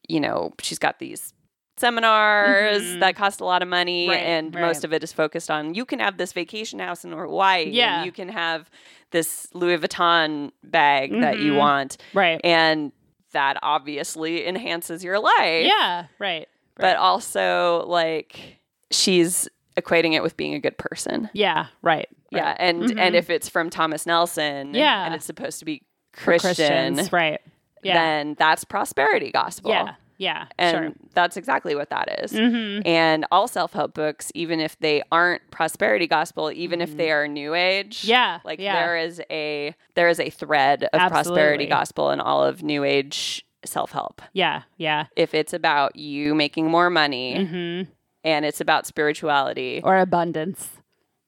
[0.08, 1.32] you know, she's got these
[1.76, 3.00] seminars Mhm.
[3.00, 4.62] that cost a lot of money, Right, and right.
[4.62, 7.74] most of it is focused on you can have this vacation house in Hawaii, and
[7.74, 8.04] Yeah.
[8.04, 8.68] you can have
[9.12, 11.58] this Louis Vuitton bag that you Mhm.
[11.58, 12.40] want, Right.
[12.44, 12.92] and
[13.32, 15.64] that obviously enhances your life.
[15.66, 16.06] Yeah.
[16.18, 16.48] Right.
[16.76, 18.58] But also, like,
[18.90, 21.30] she's equating it with being a good person.
[21.32, 22.08] Yeah, right.
[22.30, 22.56] Yeah, right.
[22.58, 22.98] and Mhm.
[22.98, 25.04] and if it's from Thomas Nelson, Yeah.
[25.06, 27.40] and it's supposed to be Christian, right?
[27.82, 29.70] Yeah, then that's prosperity gospel.
[29.70, 30.46] yeah, yeah.
[30.58, 30.92] and sure.
[31.14, 32.32] that's exactly what that is.
[32.32, 32.86] Mm-hmm.
[32.86, 37.28] And all self help books, even if they aren't prosperity gospel, even if they are
[37.28, 38.10] new age, Mm-hmm.
[38.10, 38.74] Yeah, like yeah.
[38.74, 43.44] there is a there is a thread of prosperity gospel in all of new age
[43.64, 44.22] self help.
[44.32, 45.06] Yeah, yeah.
[45.16, 47.90] If it's about you making more money Mm-hmm.
[48.24, 50.68] And it's about spirituality, Or abundance.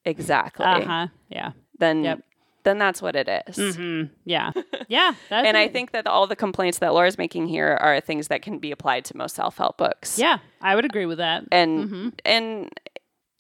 [0.05, 1.07] exactly, Uh huh.
[1.29, 1.53] Yeah.
[1.79, 2.21] then Yep.
[2.63, 3.57] then that's what it is.
[3.57, 4.13] Mm-hmm.
[4.27, 4.51] Yeah.
[4.89, 5.15] Yeah.
[5.31, 8.43] That's And I think that all the complaints that Laura's making here are things that
[8.43, 10.19] can be applied to most self help books.
[10.19, 11.45] Yeah, I would agree with that.
[11.51, 12.13] and Mhm.
[12.27, 12.69] and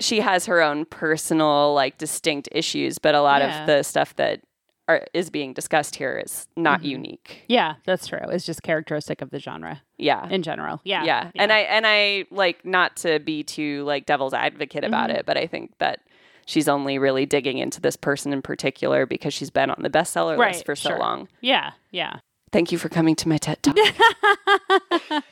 [0.01, 3.61] she has her own personal like distinct issues but a lot Yeah.
[3.61, 4.41] of the stuff that
[4.91, 6.85] are, is being discussed here is not Mhm.
[6.97, 8.19] unique Yeah, that's true.
[8.31, 10.81] It's just characteristic of the genre yeah in general.
[10.85, 11.05] Yeah.
[11.05, 11.31] yeah.
[11.37, 15.17] and i and i like not to be too like devil's advocate about Mhm.
[15.19, 16.01] it but i think that
[16.47, 20.37] she's only really digging into this person in particular because she's been on the bestseller
[20.39, 20.99] Right, list for so sure.
[20.99, 21.73] long Yeah.
[21.91, 22.17] Yeah.
[22.53, 23.77] thank you for coming to my ted talk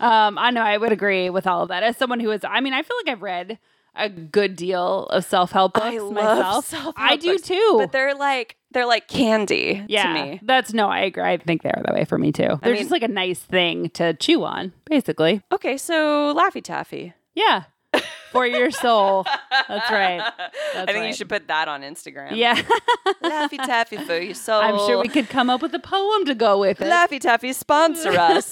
[0.00, 1.82] Um, I know I would agree with all of that.
[1.82, 3.58] As someone who is, I mean, I feel like I've read
[3.98, 6.66] a good deal of self help books I love myself.
[6.66, 7.76] self-help I do books, too.
[7.78, 11.22] but they're like they're like candy yeah, to me that's no, I agree.
[11.22, 12.58] I think they're that way for me too.
[12.62, 15.42] They're mean- just like a nice thing to chew on, basically.
[15.52, 17.64] okay so laffy taffy Yeah,
[18.30, 19.24] for your soul.
[19.68, 20.20] That's right.
[20.74, 22.36] I think you should put that on Instagram.
[22.36, 22.60] Yeah,
[23.22, 24.60] Laffy Taffy for your soul.
[24.62, 26.84] I'm sure we could come up with a poem to go with it.
[26.90, 28.50] Laffy Taffy sponsor us.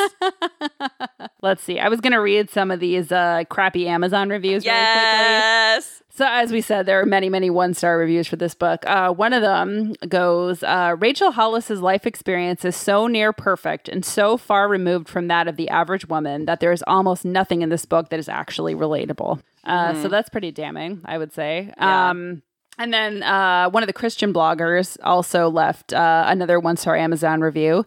[1.43, 1.79] Let's see.
[1.79, 6.06] I was gonna read some of these uh, crappy Amazon reviews really quickly.
[6.17, 8.87] So, as we said, there are many, many one star reviews for this book.
[8.87, 14.03] Uh, one of them goes uh, Rachel Hollis's life experience is so near perfect and
[14.03, 17.69] so far removed from that of the average woman that there is almost nothing in
[17.69, 19.43] this book that is actually relatable.
[19.63, 21.75] Uh, So, that's pretty damning, I would say.
[21.77, 22.09] Yeah.
[22.09, 22.43] Um,
[22.79, 27.43] and then uh, one of the Christian bloggers also left uh, another one star Amazon
[27.43, 27.85] review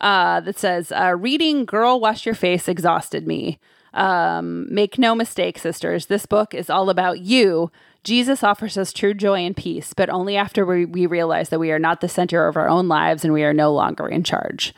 [0.00, 3.60] uh, that says, uh, Reading Girl Wash Your Face exhausted me.
[3.94, 7.70] Um, make no mistake, sisters, this book is all about you.
[8.04, 11.72] Jesus offers us true joy and peace, but only after we, we realize that we
[11.72, 14.72] are not the center of our own lives and we are no longer in charge.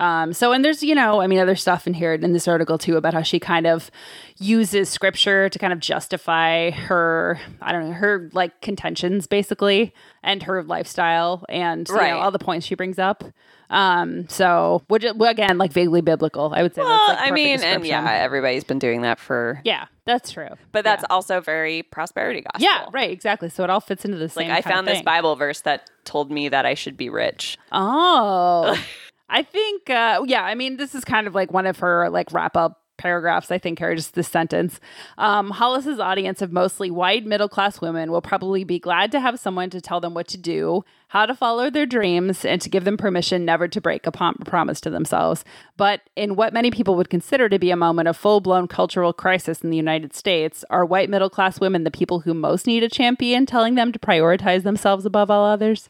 [0.00, 2.78] Um, so, and there's, you know, I mean, other stuff in here in this article
[2.78, 3.90] too about how she kind of
[4.38, 10.42] uses scripture to kind of justify her, I don't know, her like contentions basically and
[10.44, 13.24] her lifestyle and you know, all the points she brings up.
[13.68, 16.82] Um, so, which again, like vaguely biblical, I would say.
[16.82, 19.60] Well, like I mean, and yeah, everybody's been doing that for.
[19.64, 20.48] yeah, that's true.
[20.72, 21.14] But that's yeah.
[21.14, 22.62] also very prosperity gospel.
[22.62, 23.48] yeah, right, exactly.
[23.48, 24.50] So it all fits into the Like same.
[24.50, 25.02] I kind of found this.
[25.02, 27.58] Bible verse that told me that I should be rich.
[27.70, 28.76] Oh,
[29.30, 32.32] I think, uh, yeah, I mean, this is kind of like one of her like
[32.32, 34.78] wrap up paragraphs, I think, or just this sentence.
[35.16, 39.40] Um, Hollis's audience of mostly white middle class women will probably be glad to have
[39.40, 42.84] someone to tell them what to do, how to follow their dreams, and to give
[42.84, 45.44] them permission never to break a pom- promise to themselves.
[45.78, 49.14] But in what many people would consider to be a moment of full blown cultural
[49.14, 52.82] crisis in the United States, are white middle class women the people who most need
[52.82, 55.88] a champion telling them to prioritize themselves above all others?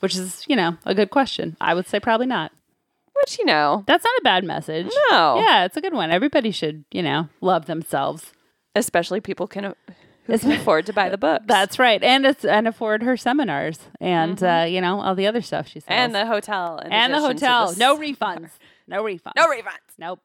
[0.00, 1.56] Which is, you know, a good question.
[1.60, 2.52] I would say probably not.
[3.22, 4.86] Which you know, That's not a bad message.
[5.10, 6.10] no, Yeah, it's a good one.
[6.10, 8.32] Everybody should, you know, love themselves.
[8.74, 9.74] especially people can,
[10.26, 11.44] who can afford to buy the books.
[11.48, 12.02] That's right.
[12.02, 15.80] And it's and afford her seminars and uh, you know, all the other stuff she
[15.80, 15.90] sells.
[15.90, 16.04] Mm-hmm.
[16.04, 17.74] and the hotel and the hotel.
[17.76, 18.50] No refunds.
[18.86, 19.32] No refunds.
[19.36, 19.98] no refunds.
[19.98, 20.20] Nope.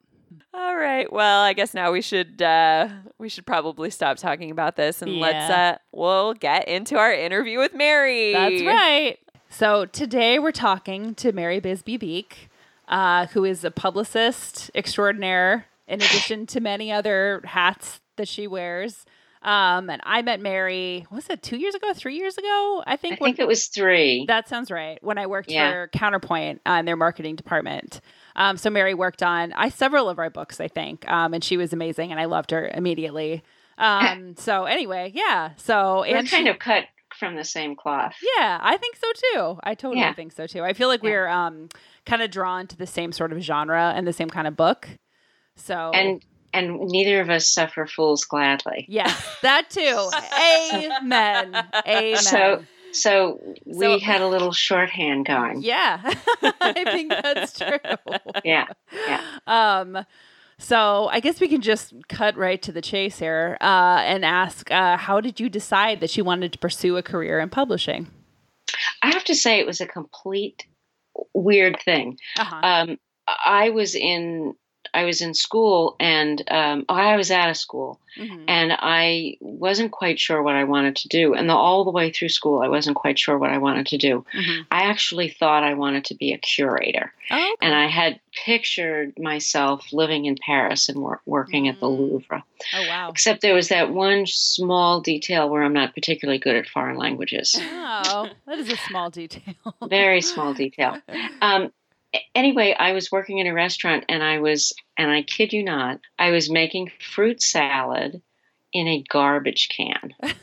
[0.53, 1.11] All right.
[1.11, 5.19] Well, I guess now we should uh we should probably stop talking about this and
[5.19, 8.33] let's uh we'll get into our interview with Mary.
[8.33, 9.17] That's right.
[9.49, 12.49] So today we're talking to Mary Bisbee Beek,
[12.87, 19.05] uh, who is a publicist extraordinaire, in addition to many other hats that she wears.
[19.41, 22.81] Um, and I met Mary, was it two years ago, three years ago?
[22.87, 24.23] I think I think it was three.
[24.27, 25.03] That sounds right.
[25.03, 25.69] When I worked Yeah.
[25.69, 27.99] for Counterpoint uh, in their marketing department.
[28.37, 31.57] Um, so Mary worked on I several of our books, I think, um, and she
[31.57, 33.43] was amazing, and I loved her immediately.
[33.75, 35.49] Um, so anyway, yeah.
[35.57, 36.83] So We're and kind she- of cut
[37.23, 38.15] from the same cloth.
[38.37, 39.59] yeah, I think so too.
[39.63, 40.13] I totally Yeah.
[40.13, 40.63] think so too.
[40.63, 41.09] I feel like Yeah.
[41.09, 41.69] we're um,
[42.05, 44.89] kind of drawn to the same sort of genre and the same kind of book.
[45.55, 46.21] So And
[46.55, 48.85] and neither of us suffer fools gladly.
[48.87, 50.09] yes, that too.
[51.01, 51.55] Amen.
[51.87, 52.17] Amen.
[52.17, 55.61] So so we So- had a little shorthand going.
[55.63, 55.99] yeah,
[56.61, 57.79] I think that's true.
[58.43, 58.67] Yeah.
[59.07, 59.21] Yeah.
[59.47, 60.05] Um,
[60.63, 64.71] so I guess we can just cut right to the chase here uh, and ask,
[64.71, 68.07] uh, how did you decide that you wanted to pursue a career in publishing?
[69.01, 70.65] I have to say it was a complete
[71.33, 72.17] weird thing.
[72.39, 72.61] Uh-huh.
[72.63, 72.97] Um,
[73.27, 74.53] I was in
[74.93, 78.43] I was in school, and um, oh, I was out of school, Mhm.
[78.47, 81.33] and I wasn't quite sure what I wanted to do.
[81.33, 83.97] And the, all the way through school, I wasn't quite sure what I wanted to
[83.97, 84.23] do.
[84.33, 84.65] Mhm.
[84.69, 87.55] I actually thought I wanted to be a curator, Oh, okay.
[87.65, 91.97] and I had pictured myself living in Paris and wor- working at the Mm.
[92.11, 92.43] Louvre.
[92.75, 93.09] oh wow.
[93.09, 97.59] Except there was that one small detail where I'm not particularly good at foreign languages.
[97.59, 99.55] Oh, that is a small detail.
[99.87, 100.97] Very small detail.
[101.41, 101.71] Um,
[102.35, 105.99] anyway, I was working in a restaurant and I was, and I kid you not,
[106.19, 108.21] I was making fruit salad
[108.71, 110.13] in a garbage can.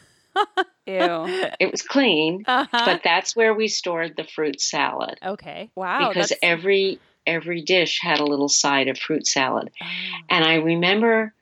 [0.87, 1.25] Ew.
[1.61, 2.83] It was clean, Uh-huh.
[2.85, 5.71] but that's where we stored the fruit salad okay.
[5.75, 6.09] Wow.
[6.09, 9.71] because that's- every every dish had a little side of fruit salad.
[9.81, 9.87] Oh.
[10.31, 11.35] And I remember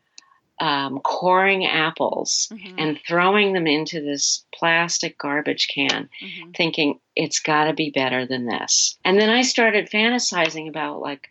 [0.60, 2.74] um, coring apples Mhm.
[2.78, 6.56] and throwing them into this plastic garbage can Mhm.
[6.56, 8.98] thinking it's got to be better than this.
[9.04, 11.28] And then I started fantasizing about like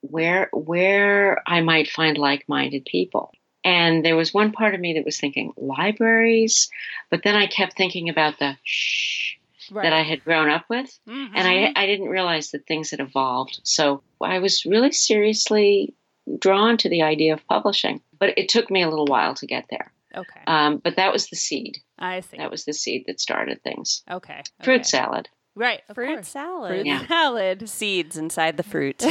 [0.00, 3.32] where where I might find like-minded people.
[3.64, 6.68] And there was one part of me that was thinking libraries,
[7.10, 9.36] but then I kept thinking about the shh
[9.70, 9.84] Right.
[9.84, 11.30] that I had grown up with, Mhm.
[11.34, 13.60] and I I didn't realize that things had evolved.
[13.64, 15.94] So I was really seriously
[16.38, 19.66] drawn to the idea of publishing, but it took me a little while to get
[19.70, 19.92] there.
[20.16, 20.40] okay.
[20.46, 21.78] Um, but that was the seed.
[21.98, 22.36] I see.
[22.38, 24.02] That was the seed that started things.
[24.10, 24.42] okay.
[24.62, 25.28] Fruit salad.
[25.56, 25.82] Right.
[25.88, 26.28] Of fruit course.
[26.28, 26.70] salad.
[26.70, 27.06] Fruit Yeah.
[27.06, 27.68] salad.
[27.68, 29.04] Seeds inside the fruit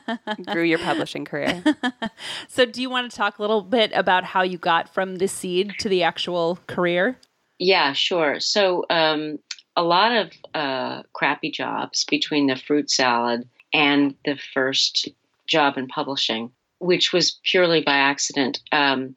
[0.50, 1.62] grew your publishing career.
[2.48, 5.28] so, do you want to talk a little bit about how you got from the
[5.28, 7.18] seed to the actual career?
[7.58, 8.40] Yeah, sure.
[8.40, 9.38] So um,
[9.76, 15.08] a lot of uh, crappy jobs between the fruit salad and the first
[15.46, 16.50] job in publishing,
[16.80, 18.60] which was purely by accident.
[18.72, 19.14] Um,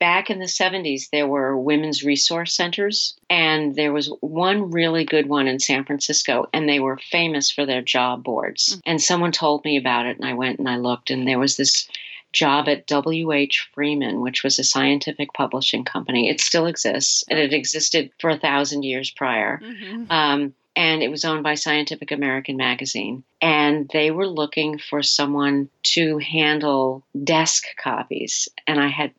[0.00, 5.28] back in the 70s, there were women's resource centers, and there was one really good
[5.28, 8.80] one in San Francisco, and they were famous for their job boards.
[8.86, 11.56] And someone told me about it, and I went and I looked, and there was
[11.56, 11.88] this
[12.32, 13.70] job at W.H.
[13.72, 16.28] Freeman, which was a scientific publishing company.
[16.28, 19.60] It still exists, and it existed for a thousand years prior.
[19.62, 20.04] Mm-hmm.
[20.10, 23.24] Um, and it was owned by Scientific American Magazine.
[23.40, 28.48] And they were looking for someone to handle desk copies.
[28.66, 29.12] And I had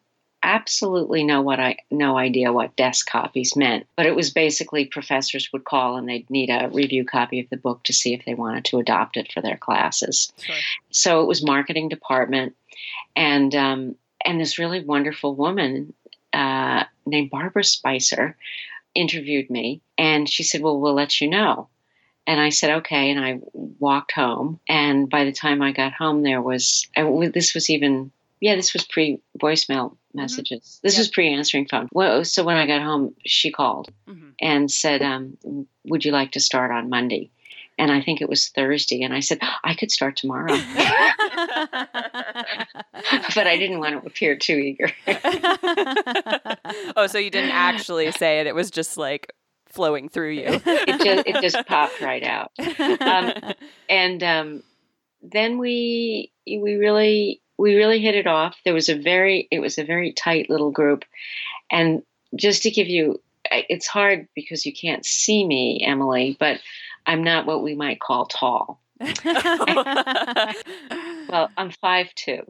[0.44, 3.88] absolutely no what I no idea what desk copies meant.
[3.96, 7.58] But it was basically professors would call and they'd need a review copy of the
[7.58, 10.56] book to see if they wanted to adopt it for their classes Sure.
[10.92, 12.56] so it was marketing department
[13.16, 15.94] and um, and this really wonderful woman
[16.34, 18.38] uh, named barbara spicer
[18.96, 21.70] interviewed me and she said well we'll let you know.
[22.28, 24.60] And i said okay and i walked home.
[24.68, 28.74] And by the time i got home there was w- this was even yeah this
[28.74, 30.80] was pre voicemail messages.
[30.84, 31.00] This Yep.
[31.02, 31.90] was pre answering phone.
[31.92, 34.34] Well so when i got home she called Mhm.
[34.42, 35.38] and said um,
[35.86, 37.32] would you like to start on monday
[37.78, 40.56] and i think it was thursday and i said i could start tomorrow
[43.36, 44.92] but I didn't want to appear too eager.
[46.96, 48.48] oh, so you didn't actually say it.
[48.48, 49.32] It was just like
[49.68, 50.62] flowing through you.
[50.66, 52.52] It just it just popped right out.
[53.02, 53.54] Um,
[53.90, 54.64] And um,
[55.22, 58.58] then we we really we really hit it off.
[58.66, 61.06] There was a very it was a very tight little group,
[61.72, 62.02] and
[62.36, 66.60] just to give you, it's hard because you can't see me, Emily, but
[67.06, 68.82] I'm not what we might call tall.
[71.28, 72.44] Well, I'm five two,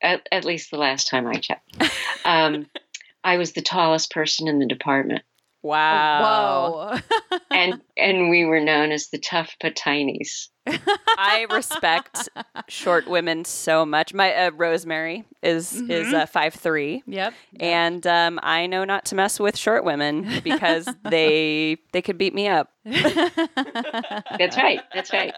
[0.00, 1.82] at, at least the last time I checked.
[2.24, 2.66] Um,
[3.22, 5.22] I was the tallest person in the department.
[5.64, 6.92] Wow.
[7.30, 7.38] Whoa.
[7.50, 10.48] and and we were known as the tough patinies.
[10.66, 12.28] I respect
[12.68, 14.14] short women so much.
[14.14, 16.14] My uh, Rosemary is is Mhm.
[16.14, 17.34] uh, five three, Yep.
[17.60, 22.34] and um, I know not to mess with short women because they they could beat
[22.34, 22.70] me up.
[22.84, 24.80] That's right.
[24.94, 25.34] That's right.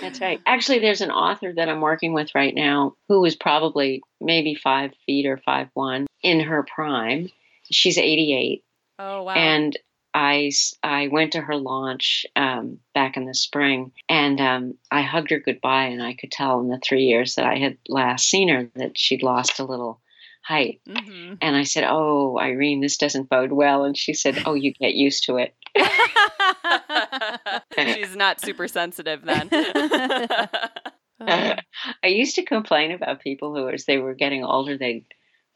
[0.00, 0.40] That's right.
[0.46, 4.92] Actually, there's an author that I'm working with right now who is probably maybe five
[5.06, 7.28] feet or five one in her prime.
[7.72, 8.62] She's 88,
[9.02, 9.34] Oh wow.
[9.34, 9.78] and
[10.12, 10.50] I
[10.82, 15.38] I went to her launch um, back in the spring, and um, I hugged her
[15.38, 18.70] goodbye, and I could tell in the three years that I had last seen her
[18.76, 20.00] that she'd lost a little
[20.42, 20.80] height.
[20.86, 21.38] Mhm.
[21.40, 24.94] And I said, "Oh, Irene, this doesn't bode well." And she said, "Oh, you get
[24.94, 25.54] used to it."
[27.78, 29.48] She's not super sensitive then.
[31.20, 35.04] I used to complain about people who, as they were getting older, they'd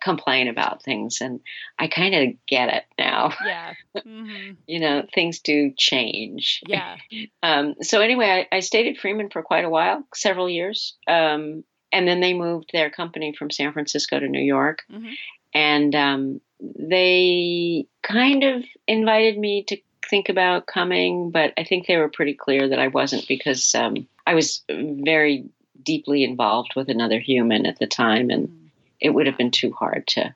[0.04, 1.40] complain about things, and
[1.78, 3.32] I kind of get it now.
[3.44, 3.72] yeah.
[4.02, 6.62] hmm You know, things do change.
[6.66, 6.96] Yeah.
[7.42, 11.62] Um, so anyway, I, I stayed at Freeman for quite a while, several years, um,
[11.92, 15.12] and then they moved their company from San Francisco to New York, Mhm.
[15.52, 19.76] and um, they kind of invited me to
[20.08, 24.06] think about coming, but I think they were pretty clear that I wasn't because um,
[24.26, 25.44] I was very
[25.82, 28.63] deeply involved with another human at the time, and Mhm.
[29.04, 30.34] It would have been too hard to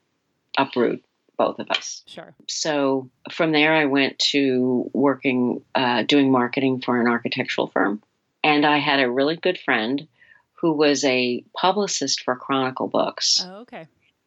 [0.59, 1.03] uproot
[1.39, 2.03] both of us.
[2.07, 2.35] Sure.
[2.47, 8.03] So from there, I went to working, uh, doing marketing for an architectural firm.
[8.45, 10.07] And I had a really good friend
[10.61, 13.43] who was a publicist for Chronicle Books.
[13.47, 13.87] Oh, okay.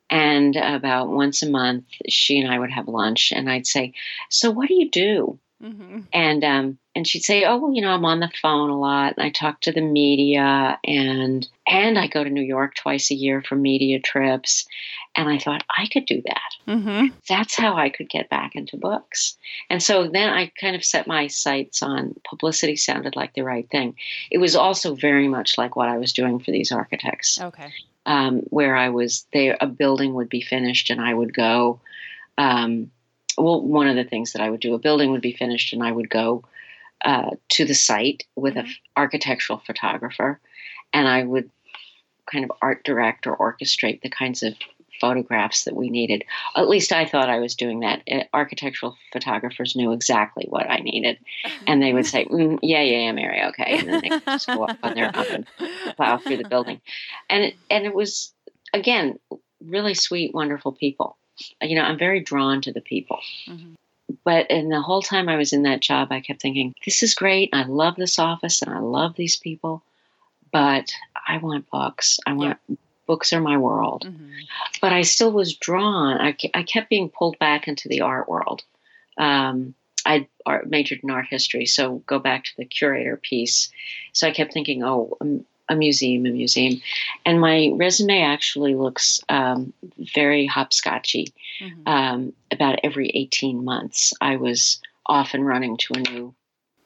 [0.09, 3.93] And about once a month, she and I would have lunch, and I'd say,
[4.29, 5.99] "So, what do you do?" Mm-hmm.
[6.11, 9.13] And um, and she'd say, "Oh, well, you know, I'm on the phone a lot,
[9.15, 13.15] and I talk to the media, and and I go to New York twice a
[13.15, 14.65] year for media trips."
[15.15, 16.71] And I thought I could do that.
[16.71, 17.07] Mm-hmm.
[17.27, 19.37] That's how I could get back into books.
[19.69, 22.77] And so then I kind of set my sights on publicity.
[22.77, 23.95] Sounded like the right thing.
[24.31, 27.73] It was also very much like what I was doing for these architects Okay.
[28.05, 31.81] um, where I was there, a building would be finished and I would go.
[32.37, 32.89] Um,
[33.37, 35.83] well, one of the things that I would do, a building would be finished and
[35.83, 36.43] I would go
[37.03, 38.75] uh, to the site with an Mhm.
[38.95, 40.39] architectural photographer
[40.93, 41.49] and I would
[42.31, 44.55] kind of art direct or orchestrate the kinds of
[44.99, 46.23] photographs that we needed.
[46.55, 48.03] At least I thought I was doing that.
[48.09, 51.17] Uh, architectural photographers knew exactly what I needed.
[51.65, 53.79] And they would say, mm, Yeah, yeah, yeah, Mary, okay.
[53.79, 55.47] And then they could just go up on their up and
[55.97, 56.79] plow through the building.
[57.29, 58.31] And it, and it was
[58.73, 59.17] again
[59.59, 61.17] really sweet, wonderful people.
[61.61, 63.19] You know, I'm very drawn to the people.
[63.47, 63.75] Mhm.
[64.23, 67.13] But in the whole time I was in that job, I kept thinking, this is
[67.13, 67.49] great.
[67.53, 69.83] I love this office and I love these people,
[70.51, 70.91] but
[71.27, 72.19] I want books.
[72.25, 72.59] I want
[73.07, 74.05] books are my world.
[74.05, 74.31] Mhm.
[74.81, 76.19] But I still was drawn.
[76.19, 78.63] I, I kept being pulled back into the art world.
[79.17, 79.75] Um,
[80.05, 83.69] I art, majored in art history, so go back to the curator piece.
[84.13, 86.81] So I kept thinking, oh, um, a museum, a museum.
[87.25, 89.73] And my resume actually looks um,
[90.15, 91.33] very hopscotchy.
[91.59, 91.87] Mhm.
[91.87, 96.35] Um, about every 18 months, I was off and running to a new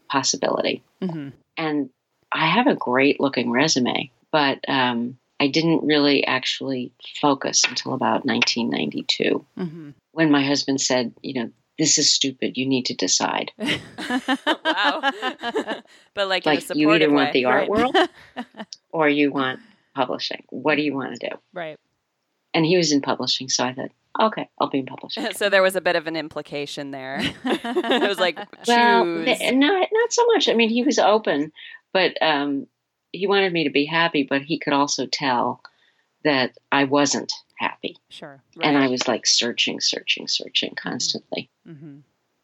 [0.10, 0.84] possibility.
[1.02, 1.34] Mhm.
[1.58, 1.90] And
[2.32, 8.26] I have a great looking resume, but um, I didn't really actually focus until about
[8.26, 9.94] 1992 Mhm.
[10.12, 12.58] when my husband said, you know, this is stupid.
[12.58, 13.52] You need to decide.
[13.58, 15.12] wow.
[16.14, 17.32] but like, in a Like, supportive you either want way.
[17.34, 17.70] the art Right.
[17.70, 17.96] world
[18.92, 19.60] or you want
[19.94, 20.44] publishing.
[20.50, 21.36] What do you want to do?
[21.54, 21.80] right.
[22.54, 25.28] And he was in publishing, so I thought, okay, I'll be in publishing.
[25.34, 27.18] so there was a bit of an implication there.
[27.44, 28.68] it was like choose.
[28.70, 30.48] Well, th- not not so much.
[30.48, 31.52] I mean, he was open,
[31.92, 32.68] but um,
[33.12, 34.24] he wanted me to be happy.
[34.24, 35.62] But he could also tell
[36.24, 38.42] that I wasn't happy, Sure.
[38.62, 41.50] and I was like searching, searching, searching constantly.
[41.68, 41.98] Mm-hmm.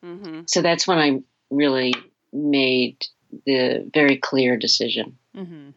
[0.03, 1.93] hmm So that's when I really
[2.34, 3.05] made
[3.45, 5.17] the very clear decision.
[5.36, 5.69] Mm-hmm.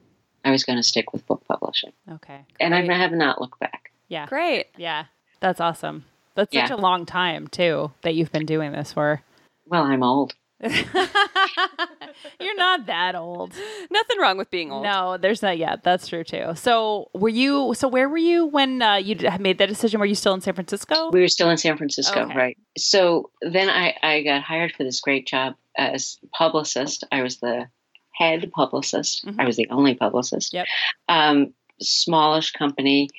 [0.45, 2.45] I was going to stick with book publishing, Okay.
[2.61, 3.93] and I have not looked back.
[4.09, 4.27] Yeah.
[4.27, 4.67] Great.
[4.77, 5.07] Yeah.
[5.41, 6.05] That's awesome.
[6.35, 6.77] That's such Yeah.
[6.77, 9.23] a long time too that you've been doing this for.
[9.67, 10.35] Well, I'm old.
[12.41, 13.53] You're not that old.
[13.91, 14.83] Nothing wrong with being old.
[14.85, 15.83] No, there's not yet.
[15.83, 16.53] That's true too.
[16.55, 17.75] So, were you?
[17.75, 20.01] So, where were you when uh, you made that decision?
[20.01, 21.11] Were you still in San Francisco?
[21.13, 22.35] We were still in San Francisco, Okay.
[22.37, 22.59] right?
[22.77, 27.05] So then I, I got hired for this great job as publicist.
[27.13, 27.67] I was the
[28.13, 29.25] head publicist.
[29.27, 29.37] Mhm.
[29.41, 30.53] I was the only publicist.
[30.53, 30.67] Yep.
[31.09, 33.11] Um, smallish company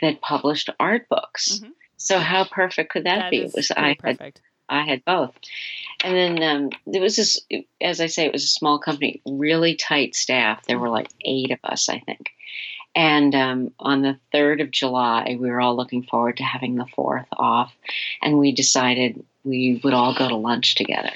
[0.00, 1.60] that published art books.
[1.62, 1.70] Mhm.
[1.96, 3.38] So how perfect could that, be?
[3.38, 4.40] It is was pretty I had perfect.
[4.68, 5.32] I had both.
[6.02, 7.40] And then um, there was this,
[7.80, 10.64] as I say, it was a small company, really tight staff.
[10.66, 12.30] There were like eight of us, I think.
[12.94, 16.86] And um, on the 3rd of July, we were all looking forward to having the
[16.96, 17.74] 4th off.
[18.22, 21.12] And we decided we would all go to lunch together.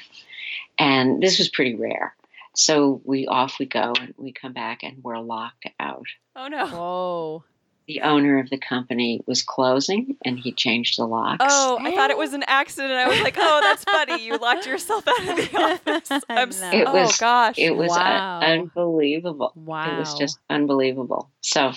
[0.78, 2.14] And this was pretty rare.
[2.54, 6.06] So we off we go and we come back and we're locked out.
[6.34, 6.66] Oh no.
[6.66, 7.44] Whoa.
[7.88, 11.42] The owner of the company was closing and he changed the locks.
[11.48, 12.92] Oh, I thought it was an accident.
[12.92, 14.22] I was like, oh, that's funny.
[14.24, 16.24] You locked yourself out of the office.
[16.28, 16.70] I'm s- No.
[16.70, 17.54] It oh was- gosh.
[17.58, 18.40] It was uh, Wow.
[18.42, 19.52] unbelievable.
[19.56, 19.96] Wow.
[19.96, 21.30] It was just unbelievable.
[21.40, 21.74] So, um,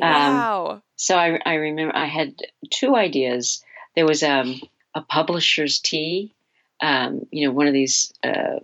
[0.00, 0.82] wow.
[0.94, 2.36] so I, I remember I had
[2.70, 3.62] two ideas.
[3.96, 4.60] There was um,
[4.94, 6.32] a publisher's tea,
[6.80, 8.60] um, you know, one of these uh,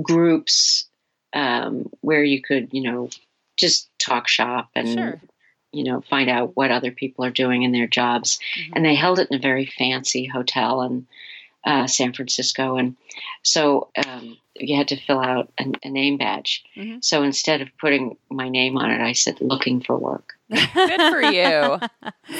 [0.00, 0.84] groups
[1.32, 3.10] um, where you could, you know,
[3.56, 5.20] just talk shop and, Sure.
[5.74, 8.38] You know, find out what other people are doing in their jobs.
[8.56, 8.72] Mhm.
[8.74, 11.06] And they held it in a very fancy hotel in
[11.64, 12.76] uh, San Francisco.
[12.76, 12.96] And
[13.42, 16.64] so um, you had to fill out a, a name badge.
[16.76, 17.02] Mhm.
[17.02, 20.34] So instead of putting my name on it, I said looking for work.
[20.50, 21.78] Good for you.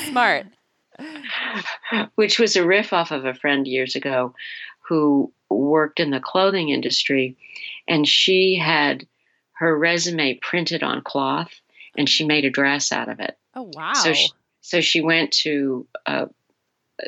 [0.09, 0.47] Smart.
[2.15, 4.35] which was a riff off of a friend years ago
[4.89, 7.37] who worked in the clothing industry
[7.89, 9.07] and she had
[9.55, 11.61] her resume printed on cloth
[11.97, 13.93] and she made a dress out of it Oh wow.
[13.95, 14.29] so she,
[14.61, 16.27] so she went to uh,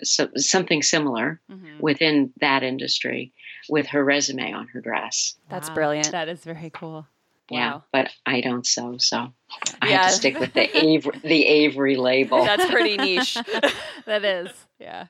[0.02, 1.80] so, something similar Mhm.
[1.80, 3.32] within that industry
[3.68, 5.74] with her resume on her dress That's Wow.
[5.74, 6.12] brilliant.
[6.12, 7.06] That is very cool.
[7.50, 7.84] Yeah, Wow.
[7.92, 9.32] but I don't sew, so
[9.80, 9.98] I Yeah.
[10.02, 12.44] have to stick with the Avery, the Avery label.
[12.44, 13.34] That's pretty niche.
[14.06, 14.50] that is.
[14.80, 15.06] Yeah.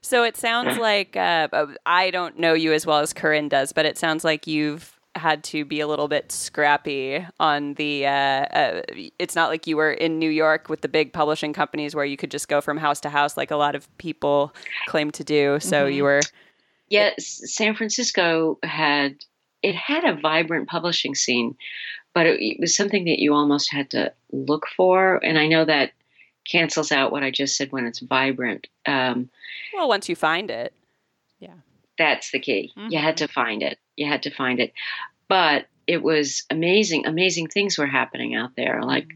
[0.00, 3.72] So it sounds like uh, uh, I don't know you as well as Corinne does,
[3.72, 8.06] but it sounds like you've had to be a little bit scrappy on the.
[8.06, 8.82] Uh, uh,
[9.18, 12.16] it's not like you were in New York with the big publishing companies where you
[12.16, 14.54] could just go from house to house like a lot of people
[14.86, 15.58] claim to do.
[15.60, 15.92] So Mm-hmm.
[15.96, 16.20] you were.
[16.88, 19.16] Yeah, S- San Francisco had
[19.62, 21.56] it had a vibrant publishing scene,
[22.14, 25.16] but it, it was something that you almost had to look for.
[25.24, 25.92] And I know that
[26.48, 28.68] cancels out what I just said when it's vibrant.
[28.86, 29.28] Um,
[29.74, 30.72] Well, once you find it.
[31.40, 31.54] Yeah
[31.98, 32.72] that's the key.
[32.76, 33.76] You had to find it.
[33.98, 34.72] You had to find it.
[35.28, 37.06] But it was amazing.
[37.06, 38.82] Amazing things were happening out there.
[38.82, 39.08] Like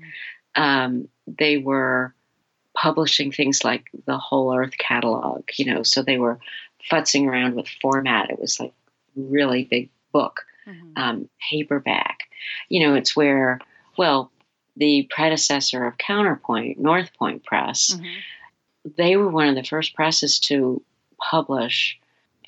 [0.55, 2.15] um, they were
[2.75, 5.43] publishing things like the Whole Earth catalog.
[5.57, 6.39] You know, so they were
[6.91, 8.31] futzing around with format.
[8.31, 8.73] It was like
[9.15, 10.93] really big book, Mhm.
[10.97, 12.29] um, paperback.
[12.69, 13.61] You know, it's where
[13.99, 14.31] well,
[14.77, 18.17] the predecessor of Counterpoint, North Point Press Mhm.
[18.97, 20.83] they were one of the first presses to
[21.31, 21.99] publish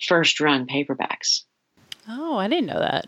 [0.03, 1.45] first run paperbacks.
[2.09, 3.07] Oh, I didn't know that.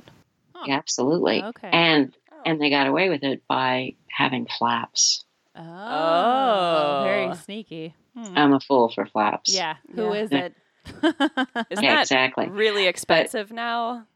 [0.54, 0.64] Huh.
[0.68, 1.42] Yeah, absolutely.
[1.42, 1.70] Okay.
[1.70, 5.24] And and they got away with it by having flaps.
[5.56, 7.00] oh, Oh.
[7.04, 7.94] very sneaky.
[8.16, 8.38] Hmm.
[8.38, 9.54] I'm a fool for flaps.
[9.54, 9.76] yeah.
[9.94, 10.22] Who Yeah.
[10.22, 10.54] is it?
[11.02, 12.48] Isn't Yeah, that exactly.
[12.48, 14.06] really expensive now?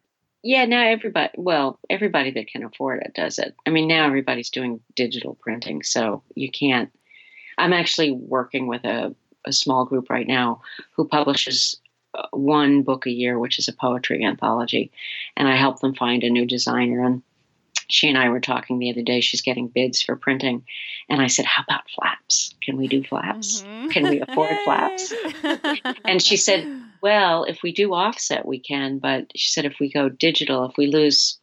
[0.43, 3.55] Yeah, now everybody well, everybody that can afford it does it.
[3.67, 6.91] I mean, now everybody's doing digital printing, so you can't
[7.59, 9.15] I'm actually working with a,
[9.45, 10.63] a small group right now
[10.97, 11.80] who publishes
[12.33, 14.91] one book a year, which is a poetry anthology,
[15.37, 17.05] and I help them find a new designer.
[17.05, 17.23] And
[17.89, 19.21] she and I were talking the other day.
[19.21, 20.65] She's getting bids for printing,
[21.09, 22.55] and I said, "How about flaps?
[22.63, 23.63] Can we do flaps?
[23.63, 23.91] Mhm.
[23.91, 25.13] Can we afford flaps?"
[26.05, 26.67] And she said,
[27.03, 28.99] Well, if we do offset, we can.
[28.99, 31.39] But she said, if we go digital, if we lose,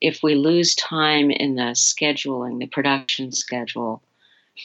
[0.00, 4.02] if we lose time in the scheduling, the production schedule,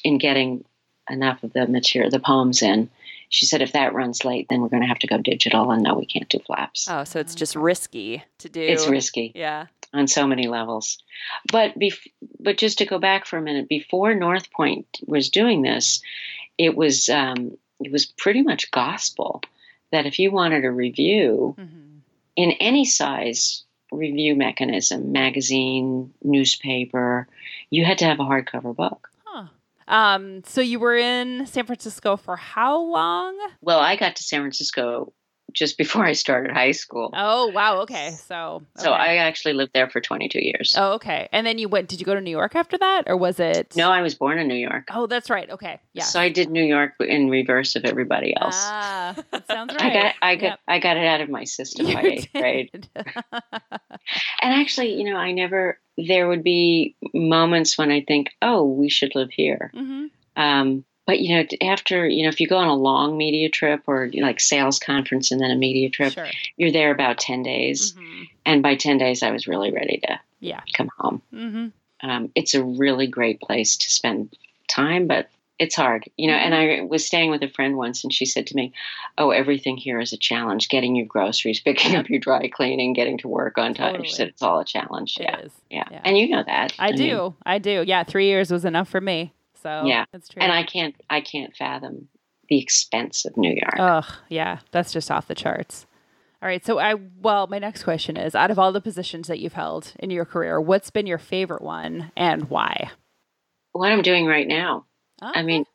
[0.03, 0.63] in getting
[1.09, 2.89] enough of the material, the poems in,
[3.31, 5.71] she said, if that runs late, then we're going to have to go digital.
[5.71, 6.87] And no, we can't do flaps.
[6.89, 8.61] Oh, so it's just risky to do.
[8.61, 9.67] It's risky Yeah.
[9.93, 10.97] on so many levels.
[11.51, 12.07] But bef-
[12.39, 16.01] but just to go back for a minute, before North Point was doing this,
[16.57, 19.41] it was um, it was pretty much gospel
[19.93, 21.99] that if you wanted a review Mhm.
[22.35, 23.63] in any size
[23.93, 27.27] review mechanism, magazine, newspaper,
[27.69, 29.09] you had to have a hardcover book.
[29.91, 33.37] Um, so you were in San Francisco for how long?
[33.61, 35.13] Well, I got to San Francisco
[35.53, 37.09] just before I started high school.
[37.13, 37.81] Oh, wow.
[37.81, 38.11] Okay.
[38.11, 38.91] So, So.
[38.91, 40.75] I actually lived there for 22 years.
[40.77, 41.27] Oh, okay.
[41.33, 43.75] And then you went, did you go to New York after that or was it?
[43.75, 44.87] No, I was born in New York.
[44.93, 45.49] Oh, that's right.
[45.49, 45.81] Okay.
[45.91, 46.03] Yeah.
[46.05, 48.55] So I did New York in reverse of everybody else.
[48.57, 49.81] Ah, that sounds right.
[49.91, 50.59] I got I got Yep.
[50.69, 52.89] I got it out of my system by eighth grade.
[54.41, 58.89] And actually, you know, I never there would be moments when I think, oh, we
[58.89, 59.71] should live here.
[59.75, 60.09] Mhm.
[60.35, 63.81] Um, but you know, after you know, if you go on a long media trip
[63.87, 66.29] or you know, like sales conference and then a media trip, Sure.
[66.57, 68.27] you're there about ten days, Mhm.
[68.45, 70.61] and by ten days, I was really ready to Yeah.
[70.73, 71.21] come home.
[71.31, 71.67] hmm
[72.03, 74.35] Um, it's a really great place to spend
[74.67, 75.29] time, but
[75.61, 76.33] it's hard, you know.
[76.33, 76.85] And mm-hmm.
[76.85, 78.73] I was staying with a friend once, and she said to me,
[79.19, 83.19] "Oh, everything here is a challenge: getting your groceries, picking up your dry cleaning, getting
[83.19, 84.07] to work on time." Totally.
[84.07, 85.17] She said it's all a challenge.
[85.19, 86.01] It yeah, yeah, Yeah.
[86.03, 86.73] and you know that.
[86.79, 87.35] I, mean, do.
[87.45, 87.83] I do.
[87.85, 88.03] Yeah.
[88.03, 89.33] Three years was enough for me.
[89.61, 90.05] So Yeah.
[90.11, 90.41] that's true.
[90.41, 92.07] and I can't, I can't fathom
[92.49, 93.75] the expense of New York.
[93.77, 95.85] Ugh, yeah, that's just off the charts.
[96.41, 99.37] All right, so I well, my next question is: out of all the positions that
[99.37, 102.89] you've held in your career, what's been your favorite one and why?
[103.73, 104.85] what I'm doing right now,
[105.21, 105.65] I mean,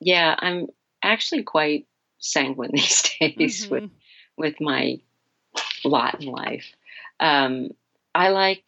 [0.00, 0.68] yeah, I'm
[1.02, 1.86] actually quite
[2.18, 3.90] sanguine these days with Mhm.
[4.36, 5.00] with my
[5.84, 6.66] lot in life.
[7.18, 7.70] Um,
[8.14, 8.64] I like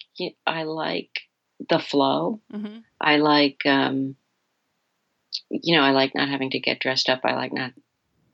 [0.46, 1.22] I like
[1.68, 2.40] the flow.
[2.52, 2.82] Mhm.
[3.00, 4.16] I like um,
[5.50, 7.20] you know I like not having to get dressed up.
[7.24, 7.72] I like not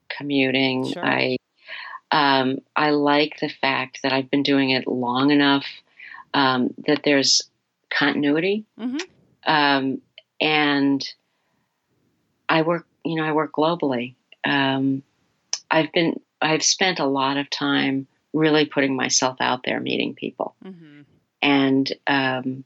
[0.08, 0.92] commuting.
[0.92, 1.04] Sure.
[1.04, 1.36] I
[2.10, 5.66] um, I like the fact that I've been doing it long enough
[6.32, 7.42] um, that there's
[7.90, 9.00] continuity Mhm.
[9.46, 10.02] um,
[10.40, 11.14] and
[12.48, 14.14] I work, you know, I work globally.
[14.44, 15.02] Um,
[15.70, 20.54] I've been, I've spent a lot of time really putting myself out there, meeting people,
[20.64, 21.04] Mhm.
[21.42, 22.64] and um,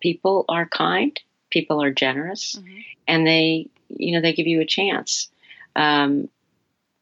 [0.00, 1.18] people are kind,
[1.50, 2.84] people are generous, Mhm.
[3.08, 5.28] and they, you know, they give you a chance.
[5.76, 6.28] Um,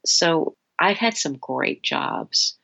[0.05, 2.57] so I've had some great jobs,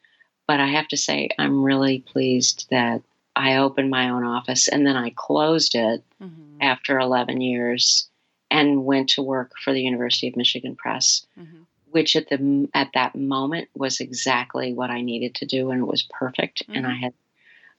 [0.46, 3.02] but I have to say I'm really pleased that
[3.36, 6.56] I opened my own office and then I closed it Mhm.
[6.60, 8.08] after 11 years
[8.50, 11.66] and went to work for the University of Michigan Press, Mhm.
[11.90, 15.86] which at the at that moment was exactly what I needed to do and it
[15.86, 16.62] was perfect.
[16.68, 17.14] And I had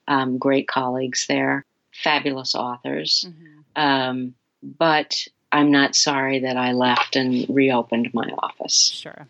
[0.08, 3.26] um, great colleagues there, fabulous authors.
[3.28, 3.80] Mm-hmm.
[3.82, 8.90] Um, but I'm not sorry that I left and reopened my office.
[8.92, 9.26] Sure.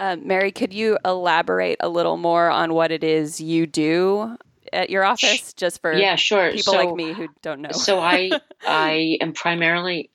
[0.00, 4.36] Um, Mary, could you elaborate a little more on what it is you do
[4.72, 6.50] at your office, just for Yeah, sure.
[6.50, 7.70] people so, like me who don't know?
[7.70, 8.32] so I
[8.66, 10.10] I am primarily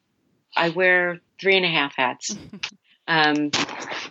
[0.60, 2.36] I wear three and a half hats.
[3.12, 3.50] Um,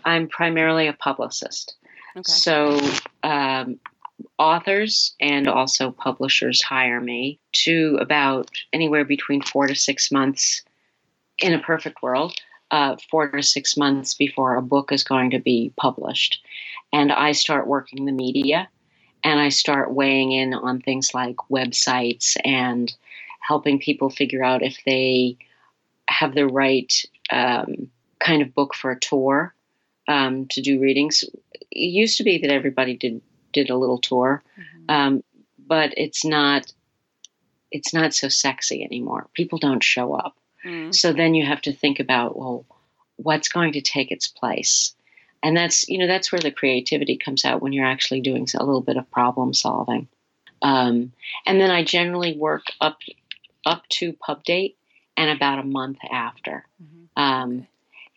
[0.05, 1.77] I'm primarily a publicist.
[2.17, 2.23] okay.
[2.25, 2.81] So,
[3.23, 3.79] um,
[4.41, 10.63] authors and also publishers hire me to about anywhere between four to six months
[11.39, 12.35] in a perfect world,
[12.73, 16.45] uh, four to six months before a book is going to be published.
[16.93, 18.69] And I start working the media
[19.23, 22.93] and I start weighing in on things like websites and
[23.41, 25.37] helping people figure out if they
[26.09, 26.93] have the right
[27.31, 29.55] um, kind of book for a tour
[30.09, 31.23] um, to do readings.
[31.71, 33.21] It used to be that everybody did
[33.53, 34.91] did a little tour, Mhm.
[34.95, 35.25] um,
[35.59, 36.73] but it's not
[37.71, 39.29] it's not so sexy anymore.
[39.35, 40.95] People don't show up, Mm.
[40.95, 42.65] so then you have to think about well,
[43.17, 44.95] what's going to take its place,
[45.43, 48.65] and that's you know that's where the creativity comes out when you're actually doing a
[48.65, 50.09] little bit of problem solving.
[50.63, 51.13] Um,
[51.47, 52.99] and then I generally work up
[53.67, 54.78] up to pub date
[55.19, 56.65] and about a month after.
[56.83, 57.09] Mhm.
[57.23, 57.67] Um,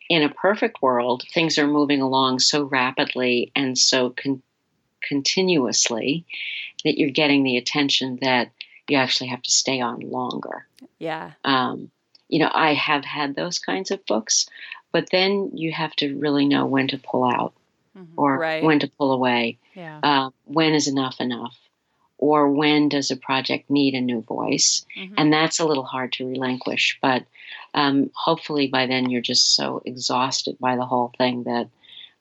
[0.10, 4.42] In a perfect world, things are moving along so rapidly and so con-
[5.02, 6.26] continuously
[6.84, 8.52] that you're getting the attention that
[8.90, 10.68] you actually have to stay on longer.
[11.00, 11.32] Yeah.
[11.46, 11.92] Um,
[12.28, 14.48] you know, I have had those kinds of books,
[14.92, 17.54] but then you have to really know when to pull out
[17.98, 18.08] Mhm.
[18.18, 18.64] or Right.
[18.64, 19.58] when to pull away.
[19.76, 20.00] yeah.
[20.04, 21.58] Um, when is enough enough?
[22.22, 24.86] Or when does a project need a new voice?
[24.96, 25.14] Mhm.
[25.18, 26.98] and that's a little hard to relinquish.
[27.02, 27.26] But
[27.74, 31.68] um, hopefully, by then you're just so exhausted by the whole thing that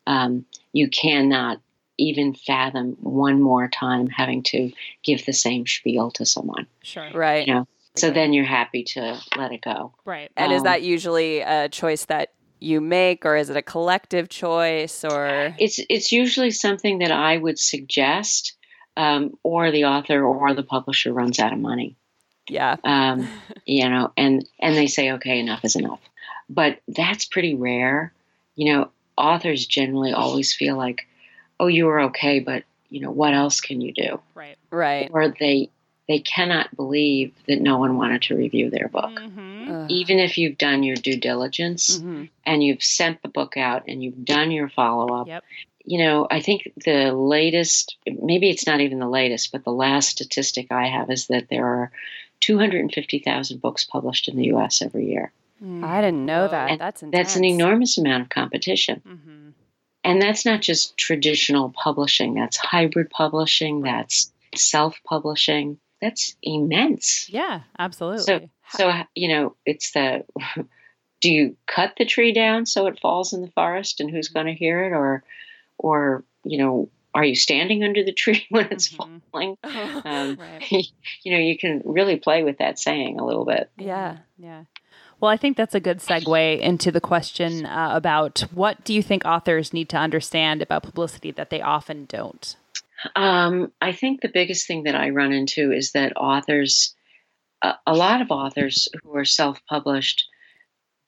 [0.07, 1.61] um, you cannot
[1.98, 4.72] even fathom one more time having to
[5.05, 6.66] give the same spiel to someone.
[6.82, 7.11] sure.
[7.12, 7.46] Right.
[7.46, 9.92] You know, So then you're happy to let it go.
[10.07, 10.30] Right.
[10.36, 12.30] And is Um, that usually a choice that
[12.61, 17.36] you make, or is it a collective choice, or It's it's usually something that I
[17.36, 18.55] would suggest,
[18.97, 21.97] um, or the author or the publisher runs out of money.
[22.49, 22.76] yeah?
[22.84, 23.28] um,
[23.66, 26.01] you know, and and they say, okay, enough is enough.
[26.49, 28.12] But that's pretty rare.
[28.57, 31.07] You know, authors generally always feel like,
[31.61, 34.20] oh, you were okay, but you know, what else can you do?
[34.34, 34.57] Right.
[34.70, 35.09] Right.
[35.12, 35.70] Or they
[36.09, 39.12] they cannot believe that no one wanted to review their book.
[39.20, 39.88] Mhm.
[39.88, 42.28] Even if you've done your due diligence Mhm.
[42.45, 45.45] and you've sent the book out and you've done your follow up, Yep.
[45.84, 50.10] You know, I think the latest, maybe it's not even the latest, but the last
[50.10, 51.92] statistic I have is that there are
[52.40, 55.32] 250,000 books published in the US every year.
[55.62, 55.84] Mm.
[55.84, 56.70] I didn't know that.
[56.70, 57.26] And That's intense.
[57.26, 59.02] That's an enormous amount of competition.
[59.06, 59.48] Mm-hmm.
[60.02, 65.78] And that's not just traditional publishing, that's hybrid publishing, that's self publishing.
[66.00, 67.28] That's immense.
[67.28, 68.22] Yeah, absolutely.
[68.22, 70.24] So, so you know, it's the
[71.20, 74.46] do you cut the tree down so it falls in the forest and who's going
[74.46, 75.22] to hear it or
[75.82, 79.20] or you know, are you standing under the tree when it's Mhm.
[79.32, 79.56] falling?
[80.04, 80.62] Um, Right.
[81.24, 83.70] you know, you can really play with that saying a little bit.
[83.76, 84.18] yeah.
[84.38, 84.64] Yeah.
[85.20, 89.02] Well, I think that's a good segue into the question uh, about what do you
[89.02, 92.56] think authors need to understand about publicity that they often don't?
[93.16, 96.94] Um, I think the biggest thing that I run into is that authors,
[97.60, 100.24] a, a lot of authors who are self published,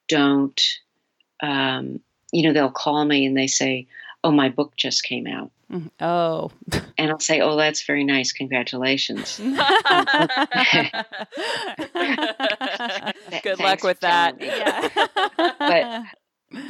[0.08, 0.60] don't,
[1.42, 2.00] um,
[2.32, 3.86] you know, they'll call me and they say,
[4.24, 5.50] Oh, my book just came out.
[5.70, 5.90] Mhm.
[6.00, 6.50] Oh.
[6.98, 8.32] And I'll say, Oh, that's very nice.
[8.32, 9.40] Congratulations.
[13.42, 14.38] Good luck with that.
[14.38, 16.08] telling me.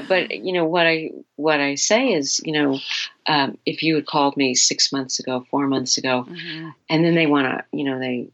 [0.09, 2.79] But you know what I what I say is, you know,
[3.27, 6.73] um, if you had called me six months ago, four months ago, Mhm.
[6.89, 8.29] and then they want to, you know, they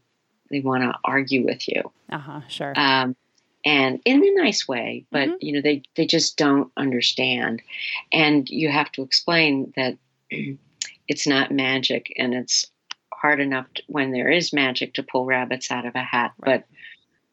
[0.51, 2.73] they want to argue with you, Uh-huh, sure.
[2.77, 3.15] um,
[3.65, 5.37] and in a nice way, but Mhm.
[5.41, 7.61] you know, they they just don't understand,
[8.11, 9.97] and you have to explain that
[11.07, 12.65] it's not magic, and it's
[13.13, 16.63] hard enough to, when there is magic to pull rabbits out of a hat, Right.
[16.69, 16.77] but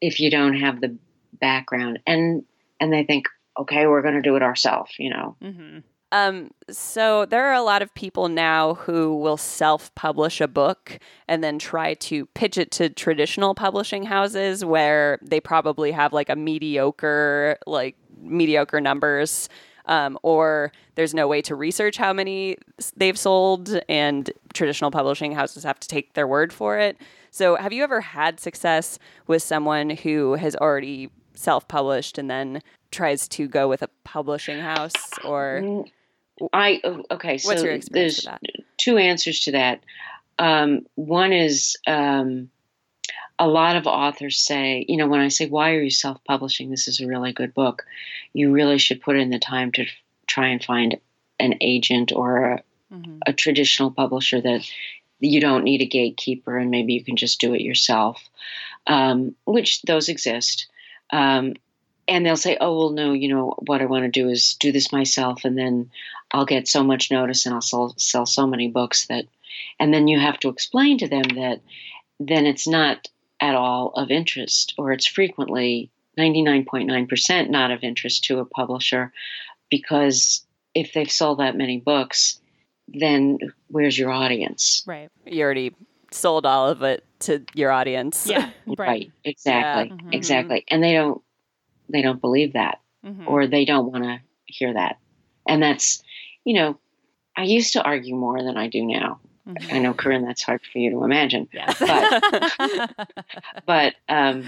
[0.00, 0.96] if you don't have the
[1.40, 2.44] background, and
[2.80, 5.36] and they think, okay, we're going to do it ourselves, you know.
[5.42, 5.82] Mhm.
[6.12, 11.42] Um, so there are a lot of people now who will self-publish a book and
[11.42, 16.36] then try to pitch it to traditional publishing houses where they probably have like a
[16.36, 19.48] mediocre, like mediocre numbers,
[19.86, 22.56] um, or there's no way to research how many
[22.96, 26.96] they've sold, and traditional publishing houses have to take their word for it.
[27.30, 33.28] So, have you ever had success with someone who has already self-published and then tries
[33.28, 34.94] to go with a publishing house,
[35.24, 35.90] or Mm,
[36.52, 37.38] I o- okay.
[37.38, 39.82] So What's your experience there's two answers to that.
[40.38, 42.50] um, one is um,
[43.38, 46.70] a lot of authors say, you know, when I say, why are you self publishing?
[46.70, 47.84] This is a really good book.
[48.32, 49.86] You really should put in the time to
[50.26, 50.98] try and find
[51.38, 52.62] an agent or a,
[52.92, 53.18] Mhm.
[53.26, 54.70] a traditional publisher that
[55.20, 58.22] you don't need a gatekeeper and maybe you can just do it yourself,
[58.86, 60.66] um, which those exist.
[61.10, 61.54] Um,
[62.08, 64.72] and they'll say, oh, well, no, you know, what I want to do is do
[64.72, 65.90] this myself and then
[66.32, 69.26] I'll get so much notice and I'll sell, sell so many books that,
[69.78, 71.60] and then you have to explain to them that
[72.20, 73.08] then it's not
[73.40, 79.12] at all of interest or it's frequently 99.9% not of interest to a publisher
[79.70, 80.44] because
[80.74, 82.38] if they've sold that many books,
[82.88, 83.38] then
[83.68, 84.82] where's your audience?
[84.86, 85.10] Right.
[85.26, 85.74] You already
[86.12, 88.26] sold all of it to your audience.
[88.26, 88.50] Yeah.
[88.78, 89.12] Right.
[89.24, 89.96] Exactly.
[89.96, 90.12] Mhm.
[90.14, 90.64] Exactly.
[90.68, 91.22] And they don't
[91.88, 93.26] they don't believe that Mhm.
[93.28, 94.98] or they don't want to hear that.
[95.48, 96.02] And that's,
[96.44, 96.78] you know,
[97.36, 99.20] I used to argue more than I do now.
[99.48, 99.72] Mhm.
[99.72, 101.48] I know, Corinne, that's hard for you to imagine.
[101.52, 101.80] Yes.
[103.66, 104.44] But um,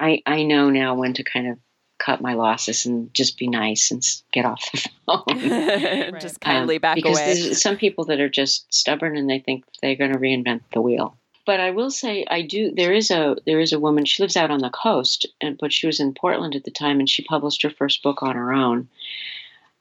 [0.00, 1.58] I, I know now when to kind of
[1.98, 4.02] cut my losses and just be nice and
[4.32, 6.20] get off the phone.
[6.20, 7.34] Just Um, kindly back because away.
[7.34, 10.80] there's some people that are just stubborn and they think they're going to reinvent the
[10.80, 11.16] wheel.
[11.46, 12.72] But I will say, I do.
[12.74, 14.04] There is a there is a woman.
[14.04, 17.00] She lives out on the coast, and but she was in Portland at the time,
[17.00, 18.88] and she published her first book on her own.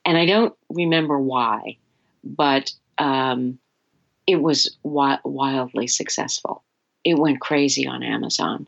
[0.06, 1.78] And I don't remember why,
[2.24, 3.60] but um,
[4.28, 6.64] it was wi- wildly successful.
[7.06, 8.68] It went crazy on Amazon,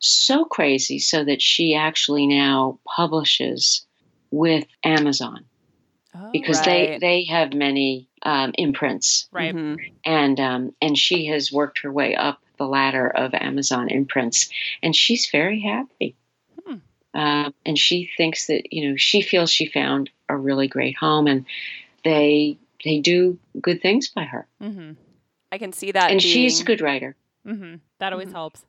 [0.00, 3.86] so crazy so that she actually now publishes
[4.30, 5.44] with Amazon
[6.14, 7.00] Oh, because they Right.
[7.00, 9.54] they have many um, imprints right.
[9.54, 9.76] Mhm.
[10.04, 14.48] and um, and she has worked her way up the ladder of Amazon imprints
[14.82, 16.16] and she's very happy
[16.66, 16.76] Hmm.
[17.14, 21.26] um, and she thinks that you know she feels she found a really great home
[21.26, 21.44] and
[22.04, 24.92] they they do good things by her Mm-hmm.
[25.52, 26.10] I can see that.
[26.10, 27.76] and she's a good writer Mm-hmm.
[27.98, 28.32] That always Mhm.
[28.32, 28.64] helps.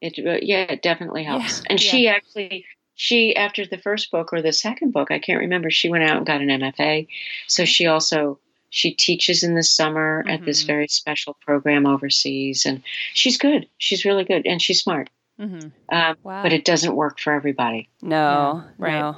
[0.00, 1.90] it uh, yeah it definitely helps Yeah, and yeah.
[1.90, 2.64] she actually
[2.94, 6.16] she after the first book or the second book i can't remember she went out
[6.16, 7.06] and got an mfa
[7.48, 8.38] so she also
[8.70, 10.66] she teaches in the summer at this Mhm.
[10.66, 12.82] very special program overseas and
[13.12, 15.68] she's good she's really good and she's smart Mm-hmm.
[15.92, 16.44] um, Wow.
[16.44, 19.00] but it doesn't work for everybody no, Yeah, right.
[19.00, 19.16] no.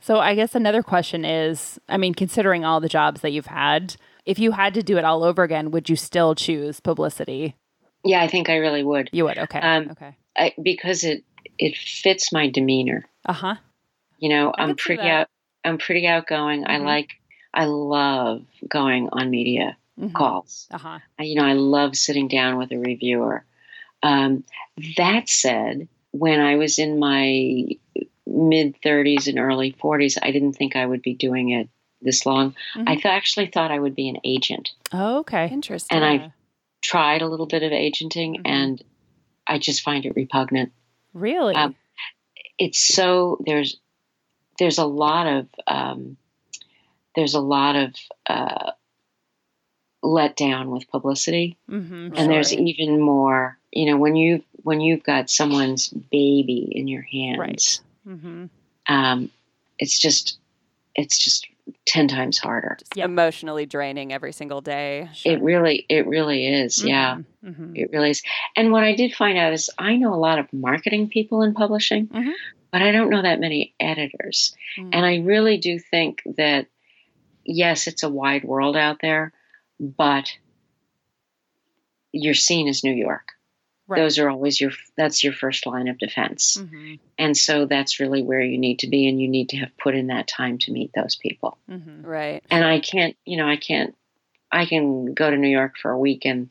[0.00, 3.96] So I guess another question is, I mean, considering all the jobs that you've had,
[4.24, 7.54] if you had to do it all over again, would you still choose publicity?
[8.02, 9.36] yeah i think i really would You would.
[9.36, 9.58] Okay.
[9.60, 10.16] Um, okay.
[10.34, 11.22] I, because it
[11.58, 13.54] it fits my demeanor Uh huh.
[14.18, 15.28] you know I i'm pretty out
[15.64, 16.84] i'm pretty outgoing i Mhm.
[16.84, 17.10] like
[17.54, 19.76] i love going on media
[20.14, 20.98] calls Uh huh.
[21.18, 23.44] I- you know, I love sitting down with a reviewer.
[24.02, 24.44] Um,
[24.96, 27.66] that said, when I was in my
[28.26, 31.68] mid 30s and early 40s, I didn't think I would be doing it
[32.00, 32.54] this long.
[32.74, 32.84] Mhm.
[32.88, 34.70] I th- actually thought I would be an agent.
[34.90, 35.48] Oh, okay.
[35.52, 35.96] Interesting.
[35.96, 36.32] And I-.
[36.82, 38.42] Tried a little bit of agenting, Mhm.
[38.46, 38.82] and
[39.46, 40.72] I just find it repugnant.
[41.12, 41.54] really.
[41.56, 41.74] um,
[42.60, 43.76] It's so there's
[44.58, 46.16] there's a lot of um,
[47.16, 47.94] there's a lot of
[48.28, 48.72] uh,
[50.02, 51.56] let down with publicity.
[51.68, 52.14] mm-hmm.
[52.14, 57.02] and there's even more you know when you when you've got someone's baby in your
[57.02, 58.46] hands Mm-hmm.
[58.88, 59.30] um,
[59.78, 60.38] it's just
[60.94, 61.46] it's just
[61.86, 63.04] 10 times harder Just Yeah.
[63.06, 65.08] emotionally draining every single day.
[65.24, 67.74] it really it really is yeah Mm-hmm.
[67.74, 68.22] it really is
[68.56, 71.54] and what i did find out is i know a lot of marketing people in
[71.54, 72.32] publishing Mhm.
[72.70, 74.90] but i don't know that many editors Mm-hmm.
[74.92, 76.66] and i really do think that
[77.44, 79.32] yes it's a wide world out there
[79.80, 80.30] but
[82.12, 83.28] you're seen as new york
[83.90, 84.00] Right.
[84.00, 86.94] those are always your that's your first line of defense Mm-hmm.
[87.18, 89.94] and so that's really where you need to be and you need to have put
[89.94, 92.06] in that time to meet those people Mm-hmm.
[92.06, 92.42] Right.
[92.50, 93.94] and i can't you know i can't
[94.52, 96.50] i can go to new york for a week and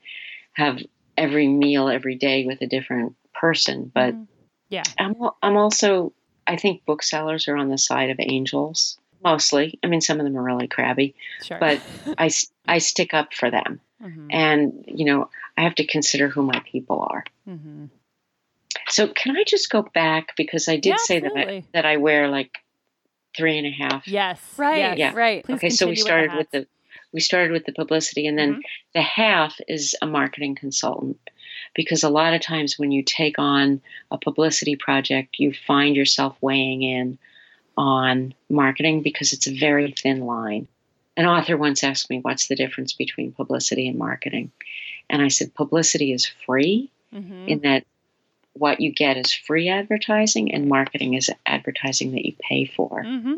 [0.53, 0.79] have
[1.17, 4.23] every meal every day with a different person but Mm-hmm.
[4.69, 4.83] yeah.
[4.97, 6.11] i'm i'm also
[6.45, 10.37] i think booksellers are on the side of angels mostly i mean some of them
[10.37, 11.57] are really crabby Sure.
[11.59, 11.81] but
[12.67, 14.27] I stick up for them mm-hmm.
[14.29, 17.85] and you know i have to consider who my people are Mm-hmm.
[18.89, 21.97] So can I just go back because I did Yeah, say that I, that I
[21.97, 22.57] wear like
[23.35, 24.07] three and a half.
[24.07, 24.39] Yes.
[24.57, 24.77] Right.
[24.77, 24.97] Yes.
[24.97, 25.11] Yeah.
[25.15, 25.43] Right.
[25.43, 26.67] Please okay, so we started with with the
[27.11, 28.61] we started with the publicity, and then Mhm.
[28.93, 31.17] the half is a marketing consultant
[31.73, 36.37] because a lot of times when you take on a publicity project, you find yourself
[36.41, 37.17] weighing in
[37.79, 40.67] on marketing because it's a very thin line.
[41.17, 44.51] An author once asked me, "What's the difference between publicity and marketing?"
[45.09, 47.47] And I said, "Publicity is free." Mm-hmm.
[47.47, 47.85] in that
[48.53, 53.37] what you get is free advertising and marketing is advertising that you pay for Mm-hmm.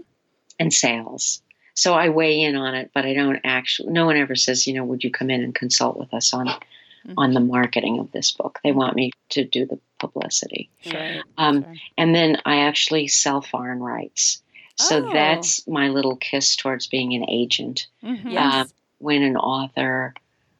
[0.60, 1.42] and sales.
[1.74, 4.74] So I weigh in on it, but I don't actually, no one ever says, you
[4.74, 7.14] know, would you come in and consult with us on Mhm.
[7.18, 8.60] on the marketing of this book.
[8.62, 10.70] They want me to do the publicity.
[10.82, 11.22] Sure.
[11.38, 11.74] Um, Sure.
[11.98, 14.42] and then I actually sell foreign rights.
[14.76, 15.14] So Oh.
[15.14, 17.88] that's my little kiss towards being an agent.
[18.04, 18.32] Mhm.
[18.34, 18.54] Yes.
[18.54, 20.14] Um, when an author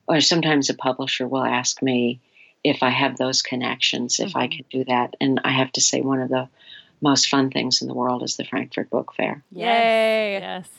[0.08, 2.20] or sometimes a publisher will ask me
[2.64, 4.52] if I have those connections, if I Mhm.
[4.52, 5.16] can do that.
[5.20, 6.48] And I have to say, one of the
[7.02, 9.44] most fun things in the world is the Frankfurt Book Fair.
[9.52, 10.40] Yay.
[10.40, 10.70] Yes.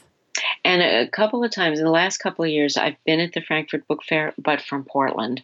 [0.64, 3.40] And a couple of times in the last couple of years, I've been at the
[3.42, 5.42] Frankfurt Book Fair, but from Portland,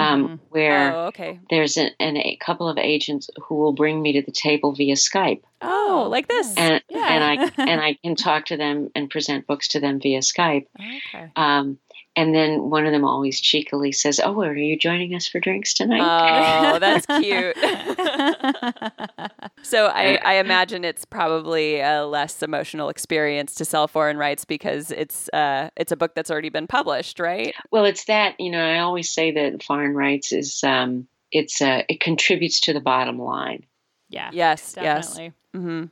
[0.00, 0.38] um, Mhm.
[0.50, 1.38] where Oh, okay.
[1.50, 4.94] there's an, an, a couple of agents who will bring me to the table via
[4.94, 5.42] Skype.
[5.62, 6.54] Oh, like this.
[6.56, 7.06] And, Yeah.
[7.08, 10.66] and I and I can talk to them and present books to them via Skype.
[10.78, 11.26] Okay.
[11.36, 11.78] Um,
[12.20, 15.72] and then one of them always cheekily says, "Oh, are you joining us for drinks
[15.72, 17.56] tonight?" Oh, that's cute.
[19.62, 24.90] so I, I imagine it's probably a less emotional experience to sell foreign rights because
[24.90, 27.54] it's uh, it's a book that's already been published, right?
[27.70, 28.62] well, it's that you know.
[28.62, 33.18] I always say that foreign rights is um, it's uh, it contributes to the bottom
[33.18, 33.64] line.
[34.10, 34.28] yeah.
[34.30, 35.24] Yes, Definitely.
[35.24, 35.62] yes.
[35.62, 35.84] hmm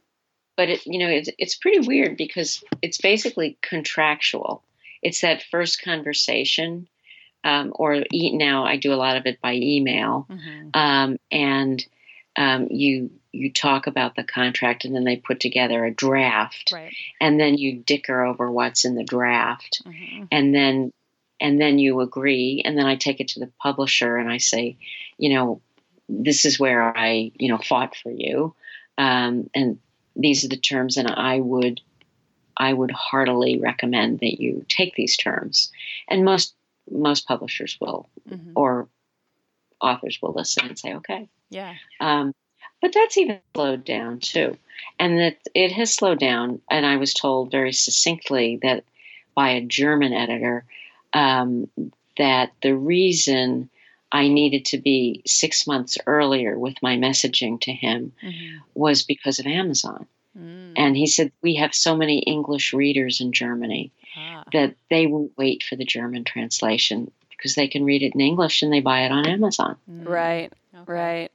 [0.58, 4.62] But it you know it's it's pretty weird because it's basically contractual.
[5.02, 6.88] It's that first conversation,
[7.44, 10.26] um, or e- now I do a lot of it by email.
[10.30, 10.70] Mhm.
[10.74, 11.84] um, and
[12.36, 16.94] um, you you talk about the contract, and then they put together a draft, Right.
[17.20, 20.28] and then you dicker over what's in the draft, Mhm.
[20.30, 20.92] and then
[21.40, 24.76] and then you agree, and then I take it to the publisher, and I say,
[25.18, 25.60] you know,
[26.08, 28.54] this is where I you know fought for you,
[28.98, 29.78] um, and
[30.16, 31.80] these are the terms, and I would
[32.58, 35.72] I would heartily recommend that you take these terms,
[36.08, 36.54] and most
[36.90, 38.52] most publishers will Mhm.
[38.54, 38.88] or
[39.80, 41.28] authors will listen and say, okay.
[41.50, 41.74] Yeah.
[42.00, 42.34] Um,
[42.80, 44.56] but that's even slowed down too.
[44.98, 46.60] And that it has slowed down.
[46.70, 48.84] And I was told very succinctly that
[49.34, 50.64] by a German editor
[51.12, 51.70] um,
[52.16, 53.70] that the reason
[54.10, 58.60] I needed to be six months earlier with my messaging to him Mhm.
[58.74, 60.06] was because of Amazon.
[60.36, 60.72] Mm.
[60.76, 64.44] And he said, We have so many English readers in Germany Ah.
[64.52, 68.62] that they won't wait for the German translation because they can read it in English
[68.62, 69.76] and they buy it on Amazon.
[69.90, 70.08] Mm.
[70.08, 70.92] Right, Okay.
[70.92, 71.30] right.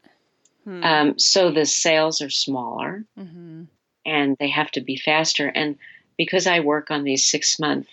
[0.65, 0.83] Hmm.
[0.83, 3.67] Um, so the sales are smaller Mhm.
[4.05, 5.47] and they have to be faster.
[5.47, 5.77] And
[6.17, 7.87] because I work on these six month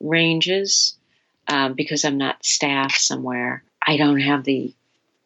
[0.00, 0.96] ranges,
[1.48, 4.74] um, because I'm not staff somewhere, I don't have the,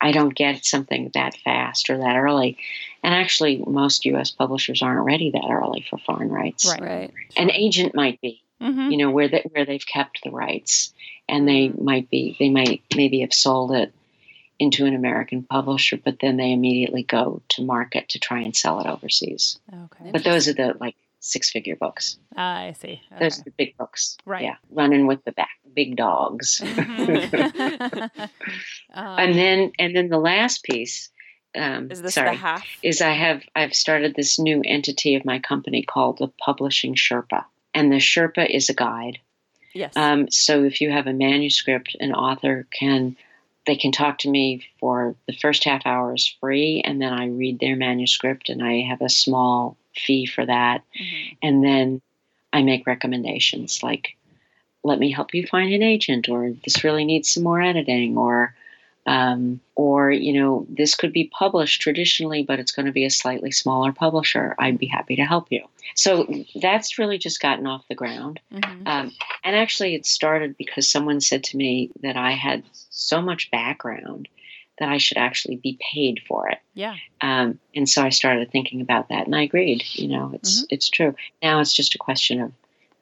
[0.01, 2.57] I don't get something that fast or that early.
[3.03, 4.30] And actually, most U.S.
[4.30, 6.66] publishers aren't ready that early for foreign rights.
[6.68, 6.80] Right.
[6.82, 7.12] right.
[7.36, 8.90] An agent might be, Mhm.
[8.92, 10.92] you know, where they, where they've kept the rights,
[11.28, 13.92] and they might be, they might maybe have sold it
[14.59, 18.80] into an American publisher, but then they immediately go to market to try and sell
[18.80, 19.59] it overseas.
[19.72, 20.11] Okay.
[20.11, 22.18] But those are the like six figure books.
[22.36, 23.00] Ah, I see.
[23.12, 23.24] Okay.
[23.24, 24.16] Those are the big books.
[24.24, 24.42] Right.
[24.44, 24.56] Yeah.
[24.70, 26.60] Running with the back, big dogs.
[26.64, 28.10] Mhm.
[28.94, 31.10] Um, and then and then the last piece,
[31.56, 32.66] um, Is this sorry, the half?
[32.82, 37.44] is I have I've started this new entity of my company called the Publishing Sherpa.
[37.74, 39.18] And the Sherpa is a guide.
[39.74, 39.92] Yes.
[39.96, 43.16] Um, so if you have a manuscript, an author can
[43.66, 47.26] they can talk to me for the first half hour is free, and then I
[47.26, 51.36] read their manuscript, and I have a small fee for that, mhm.
[51.42, 52.01] and then
[52.53, 54.16] I make recommendations like,
[54.84, 58.55] let me help you find an agent, or this really needs some more editing, or
[59.07, 63.11] um, or you know this could be published traditionally, but it's going to be a
[63.11, 64.55] slightly smaller publisher.
[64.59, 65.64] I'd be happy to help you.
[65.94, 68.40] So that's really just gotten off the ground.
[68.53, 68.86] Mhm.
[68.86, 69.12] Um,
[69.44, 74.28] and actually, it started because someone said to me that I had so much background
[74.78, 76.58] that I should actually be paid for it.
[76.74, 76.96] Yeah.
[77.20, 79.84] Um, and so I started thinking about that, and I agreed.
[79.92, 81.14] You know, it's it's true.
[81.42, 82.52] Now it's just a question of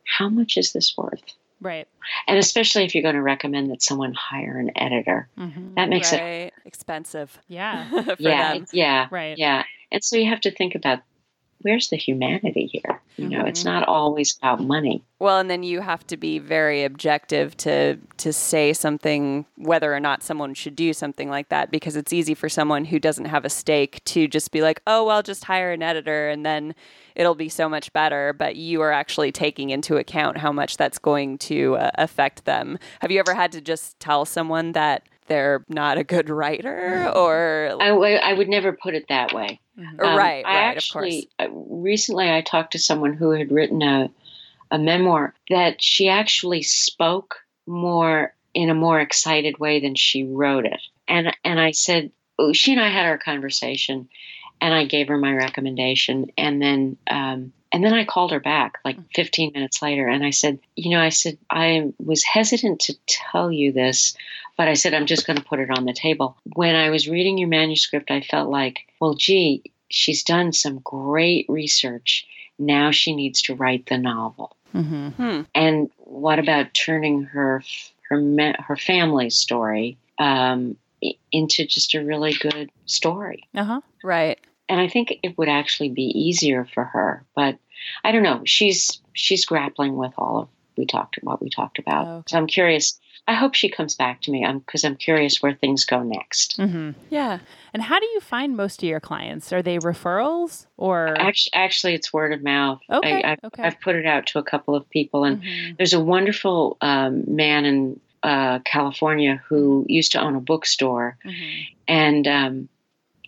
[0.04, 1.22] how much is this worth,
[1.60, 1.88] Right.
[2.28, 5.74] and especially if you're going to recommend that someone hire an editor, Mhm.
[5.74, 7.38] that makes it expensive.
[7.48, 7.88] Yeah.
[8.04, 8.66] for yeah, them.
[8.72, 9.36] yeah, Right.
[9.36, 9.64] yeah.
[9.90, 11.00] And so you have to think about
[11.62, 13.00] where's the humanity here.
[13.16, 13.66] You know, it's Mhm.
[13.66, 15.02] not always about money.
[15.18, 20.00] Well, and then you have to be very objective to to say something whether or
[20.00, 23.44] not someone should do something like that because it's easy for someone who doesn't have
[23.44, 26.74] a stake to just be like, "Oh, well, just hire an editor and then
[27.14, 30.98] it'll be so much better." But you are actually taking into account how much that's
[30.98, 32.78] going to uh, affect them.
[33.00, 37.76] Have you ever had to just tell someone that they're not a good writer or
[37.80, 39.60] I would never put it that way.
[39.78, 40.00] Mhm.
[40.00, 43.82] Um, right, I right, of actually, uh, recently I talked to someone who had written
[43.82, 44.10] a,
[44.70, 50.64] a memoir that she actually spoke more in a more excited way than she wrote
[50.64, 50.80] it.
[51.06, 54.08] And and I said, oh, she and I had our conversation,
[54.60, 58.78] and I gave her my recommendation, and then um, And then I called her back
[58.86, 62.94] like 15 minutes later and I said, You know, I said, I was hesitant to
[63.06, 64.16] tell you this,
[64.56, 66.38] but I said, I'm just going to put it on the table.
[66.54, 71.44] When I was reading your manuscript, I felt like, well, gee, she's done some great
[71.50, 72.26] research.
[72.58, 74.56] Now she needs to write the novel.
[74.74, 75.08] Mm-hmm.
[75.08, 75.40] Hmm.
[75.54, 77.62] And what about turning her
[78.08, 80.78] her her family story um,
[81.30, 83.46] into just a really good story?
[83.54, 83.80] Uh huh.
[84.02, 84.38] Right.
[84.66, 87.22] And I think it would actually be easier for her.
[87.36, 87.58] But
[88.04, 88.42] I don't know.
[88.44, 92.06] She's she's grappling with all of we talked what we talked about.
[92.06, 92.24] Okay.
[92.28, 92.98] So I'm curious.
[93.28, 96.58] I hope she comes back to me because I'm curious where things go next.
[96.58, 96.90] Mm-hmm.
[97.10, 97.38] Yeah.
[97.72, 99.52] And how do you find most of your clients?
[99.52, 101.08] Are they referrals or?
[101.18, 102.80] Actually, actually, it's word of mouth.
[102.90, 103.62] Okay, I, I've, okay.
[103.64, 105.76] I've put it out to a couple of people, and Mhm.
[105.76, 111.66] there's a wonderful um, man in uh, California who used to own a bookstore, Mhm.
[111.88, 112.68] and um,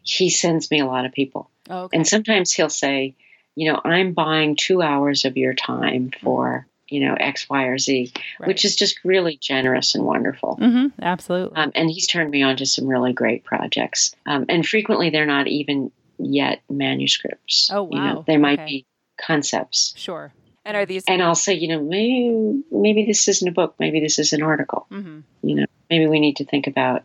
[0.02, 1.50] he sends me a lot of people.
[1.70, 1.96] Oh, okay.
[1.96, 3.14] And sometimes he'll say,
[3.58, 7.76] you know, I'm buying two hours of your time for you know X, Y, or
[7.78, 8.46] Z, Right.
[8.48, 10.56] which is just really generous and wonderful.
[10.60, 10.92] Mhm.
[11.02, 11.56] Absolutely.
[11.56, 14.14] Um, and he's turned me on to some really great projects.
[14.26, 17.70] Um, and frequently, they're not even yet manuscripts.
[17.72, 18.24] Oh, You know, wow.
[18.26, 18.66] they might Okay.
[18.66, 18.86] be
[19.20, 19.92] concepts.
[19.96, 20.32] sure.
[20.64, 23.74] And are these And I'll say, you know, maybe maybe this isn't a book.
[23.78, 24.86] Maybe this is an article.
[24.90, 27.02] hmm You know, maybe we need to think about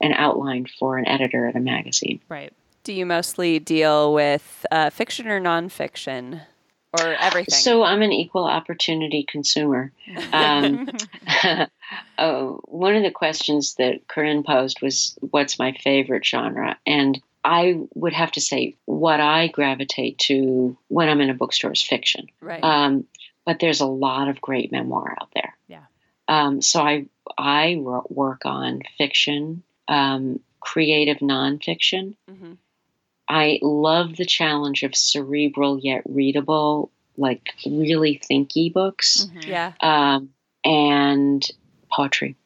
[0.00, 2.20] an outline for an editor at a magazine.
[2.28, 2.52] Right.
[2.84, 6.42] Do you mostly deal with uh, fiction or nonfiction
[6.92, 7.54] or everything?
[7.54, 9.92] So I'm an equal opportunity consumer.
[10.32, 10.88] Um,
[12.18, 17.80] oh, one of the questions that Corinne posed was, "What's my favorite genre?" And I
[17.94, 22.28] would have to say, what I gravitate to when I'm in a bookstore is fiction.
[22.40, 22.64] right.
[22.64, 23.06] Um,
[23.44, 25.54] but there's a lot of great memoir out there.
[25.68, 25.84] Yeah.
[26.28, 27.06] Um, so I
[27.36, 32.16] I work on fiction, um, creative nonfiction.
[32.30, 32.56] Mhm.
[33.28, 39.46] I love the challenge of cerebral yet readable, like really thinky books, Mhm.
[39.46, 39.72] Yeah.
[39.80, 40.30] um,
[40.64, 41.42] and
[41.90, 42.36] poetry.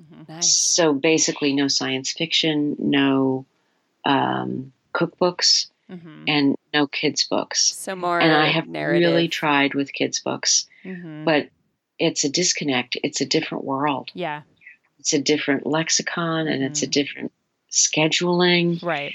[0.00, 0.28] Mhm.
[0.28, 0.54] Nice.
[0.56, 3.46] So basically, no science fiction, no
[4.04, 6.24] um, cookbooks, Mhm.
[6.28, 7.74] and no kids books.
[7.76, 9.00] So more and I have narrative.
[9.08, 11.24] really tried with kids books, Mhm.
[11.24, 11.48] but
[11.98, 12.96] it's a disconnect.
[13.02, 14.10] It's a different world.
[14.14, 14.42] yeah.
[15.00, 16.90] It's a different lexicon, and it's a Mhm.
[16.92, 17.32] different
[17.70, 18.82] scheduling.
[18.82, 19.14] Right.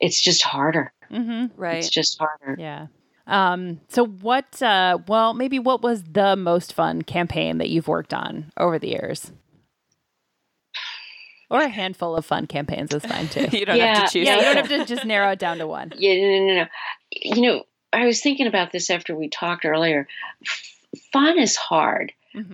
[0.00, 0.92] It's just harder.
[1.08, 1.76] hmm right.
[1.78, 2.56] It's just harder.
[2.58, 2.86] Yeah.
[3.26, 8.12] Um, so what uh well maybe what was the most fun campaign that you've worked
[8.14, 9.30] on over the years?
[11.50, 13.46] Or a handful of fun campaigns is fine too.
[13.56, 14.26] you don't have to choose.
[14.26, 15.92] yeah, you don't have to just narrow it down to one.
[15.96, 16.66] Yeah, no, no, no, no.
[17.12, 20.06] You know, I was thinking about this after we talked earlier.
[20.46, 22.12] F- fun is hard.
[22.34, 22.52] Mhm.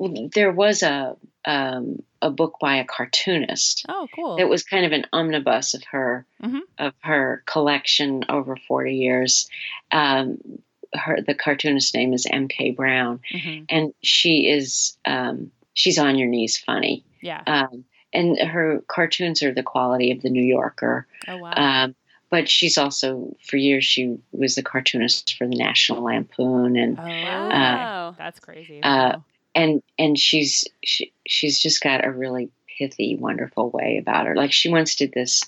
[0.00, 4.36] Um, there was a um, a book by a cartoonist oh, cool.
[4.38, 6.60] that was kind of an omnibus of her Mhm.
[6.78, 9.48] of her collection over forty years.
[9.92, 10.38] Um,
[10.94, 12.48] her the cartoonist name is M.
[12.48, 12.70] K.
[12.70, 13.66] Brown, Mhm.
[13.68, 17.04] and she is um, she's on your knees funny.
[17.20, 17.42] Yeah.
[17.46, 21.06] Um, and her cartoons are the quality of the New Yorker.
[21.28, 21.52] Oh wow.
[21.56, 21.94] Um,
[22.30, 27.02] but she's also, for years, she was the cartoonist for the National Lampoon, and oh,
[27.02, 28.14] Wow.
[28.18, 28.82] that's crazy.
[28.82, 29.24] uh, Wow.
[29.54, 34.34] And and she's she, she's just got a really pithy, wonderful way about her.
[34.34, 35.44] Like she once did this.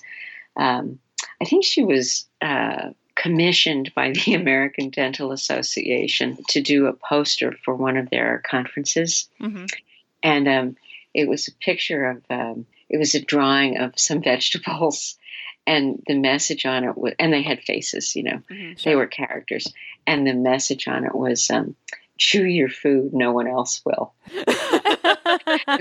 [0.55, 0.99] Um,
[1.41, 7.53] I think she was uh, commissioned by the American Dental Association to do a poster
[7.63, 9.69] for one of their conferences, Mhm.
[10.23, 10.77] and um,
[11.13, 15.17] it was a picture of um, it was a drawing of some vegetables
[15.65, 18.81] and the message on it was and they had faces you know Mhm.
[18.83, 19.73] they were characters
[20.05, 21.75] and the message on it was um,
[22.17, 24.13] chew your food no one else will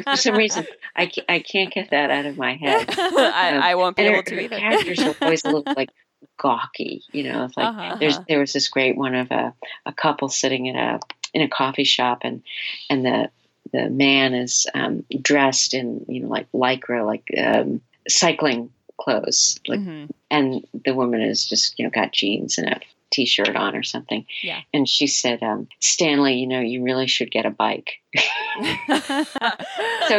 [0.05, 3.97] for some reason I, I can't get that out of my head I, I won't
[3.97, 4.57] be her, able to her either.
[4.59, 5.91] characters always little like
[6.39, 7.97] gawky you know it's like Uh-huh.
[8.01, 11.01] there's there was this great one of a, a couple sitting in a
[11.35, 12.43] in a coffee shop and
[12.91, 13.31] and the
[13.73, 19.81] the man is um, dressed in you know like lycra like um, cycling clothes like
[19.81, 20.09] Mhm.
[20.31, 22.81] and the woman is just you know got jeans and a
[23.13, 24.61] t-shirt on or something Yeah.
[24.75, 28.23] and she said um, stanley you know you really should get a bike so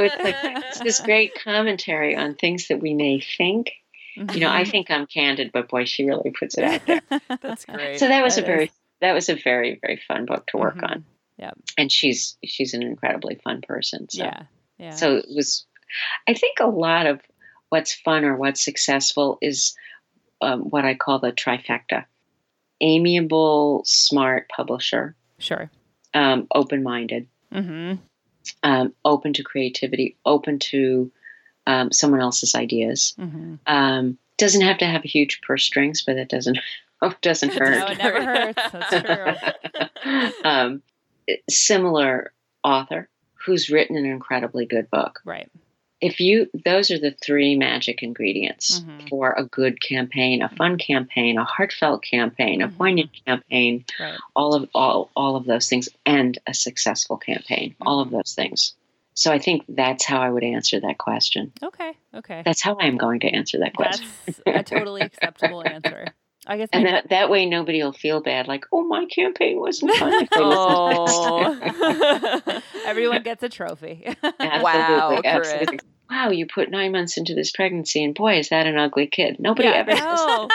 [0.03, 3.71] it's like it's this great commentary on things that we may think
[4.33, 4.71] you know i Mhm.
[4.71, 7.01] think i'm candid but boy she really puts it out there
[7.41, 7.99] That's great.
[7.99, 8.71] so that was That a very is.
[9.01, 10.91] that was a very very fun book to work Mhm.
[10.91, 11.05] on
[11.38, 11.51] Yeah.
[11.77, 14.43] and she's she's an incredibly fun person so Yeah.
[14.79, 14.91] Yeah.
[14.91, 15.65] so it was
[16.27, 17.21] i think a lot of
[17.69, 19.75] what's fun or what's successful is
[20.41, 22.05] um, what i call the trifecta
[22.82, 25.69] amiable smart publisher sure.
[26.13, 27.95] um, open-minded Mm-hmm.
[28.63, 31.11] um, open to creativity open to
[31.65, 36.30] um, someone else's ideas hmm um, doesn't have to have huge purse strings but it
[36.30, 36.57] doesn't
[37.01, 37.91] Oh, doesn't No, hurt.
[37.91, 38.61] it never hurts.
[38.71, 40.32] That's true.
[40.43, 40.82] um,
[41.47, 43.07] similar author
[43.45, 45.19] who's written an incredibly good book.
[45.23, 45.47] Right.
[45.99, 49.09] If you, those are the three magic ingredients Mhm.
[49.09, 52.77] for a good campaign, a fun campaign, a heartfelt campaign, a Mhm.
[52.77, 54.19] poignant campaign, Right.
[54.35, 58.75] all of all all of those things, and a successful campaign, all of those things.
[59.15, 61.51] So I think that's how I would answer that question.
[61.63, 61.93] Okay.
[62.13, 62.43] Okay.
[62.45, 64.07] That's how I am going to answer that question.
[64.27, 66.13] That's a totally acceptable answer.
[66.47, 66.69] I guess.
[66.71, 70.13] And my- that, that way nobody will feel bad, like, oh, my campaign wasn't fun.
[70.13, 71.59] if they listened to
[72.45, 72.61] this." Oh.
[72.85, 74.05] everyone gets a trophy.
[74.23, 75.79] Absolutely, Wow, absolutely.
[76.09, 79.35] Wow, you put nine months into this pregnancy, and boy, is that an ugly kid.
[79.39, 79.73] Nobody Yeah.
[79.85, 80.47] ever says No.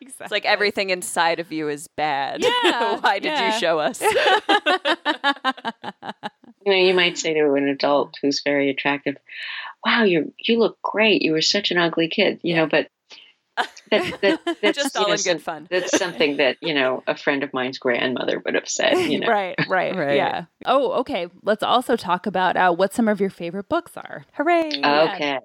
[0.00, 0.24] exactly.
[0.24, 2.42] It's like everything inside of you is bad.
[2.44, 3.54] Yeah, Why did yeah.
[3.54, 4.00] you show us?
[6.64, 9.16] You know, you might say to an adult who's very attractive,
[9.84, 11.22] "Wow, you you look great.
[11.22, 12.88] You were such an ugly kid." You know, but
[13.90, 15.66] that, that, that's Just all know, in some- good fun.
[15.70, 18.94] That's something that you know a friend of mine's grandmother would have said.
[18.96, 20.16] You know, right, right, Right.
[20.16, 20.44] Yeah.
[20.64, 21.28] Oh, okay.
[21.42, 24.24] Let's also talk about uh, what some of your favorite books are.
[24.34, 24.70] Hooray.
[24.74, 25.12] Yeah.
[25.14, 25.38] Okay.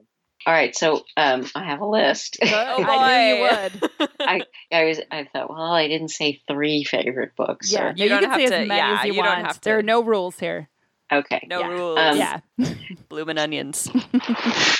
[0.47, 0.75] All right.
[0.75, 2.37] So um, I have a list.
[2.41, 4.09] Oh, boy, I knew you would.
[4.19, 4.41] I
[4.71, 7.71] I was I thought, well, I didn't say three favorite books.
[7.71, 9.13] Yeah, or- no, You you, don't can have say to- as many yeah, as you,
[9.13, 9.45] you don't want.
[9.45, 10.67] have There are no rules here.
[11.11, 11.45] Okay.
[11.49, 11.67] No Yeah.
[11.67, 11.97] rules.
[11.99, 12.39] Um, yeah.
[13.09, 13.89] Bloomin' onions.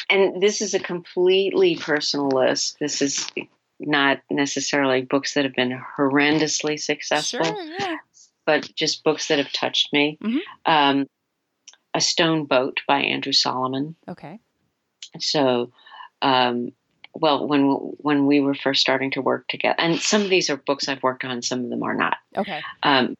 [0.09, 2.77] And this is a completely personal list.
[2.79, 3.27] This is
[3.79, 7.63] not necessarily books that have been horrendously successful, Sure.
[7.79, 7.97] Yeah.
[8.45, 10.17] but just books that have touched me.
[10.21, 10.39] Mhm.
[10.65, 11.07] Um,
[11.93, 13.95] a Stone Boat by Andrew Solomon.
[14.07, 14.39] Okay.
[15.19, 15.71] So,
[16.21, 16.71] um,
[17.13, 17.63] well, when
[17.99, 21.03] when we were first starting to work together, and some of these are books I've
[21.03, 22.17] worked on, some of them are not.
[22.37, 22.61] Okay.
[22.83, 23.15] Um,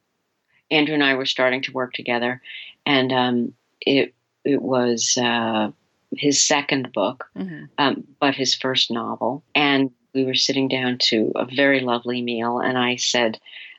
[0.70, 2.40] Andrew and I were starting to work together,
[2.86, 4.14] and um, it
[4.44, 5.70] it was uh,
[6.16, 9.42] his second book, hmm um, but his first novel.
[9.54, 13.38] And we were sitting down to a very lovely meal, and I said,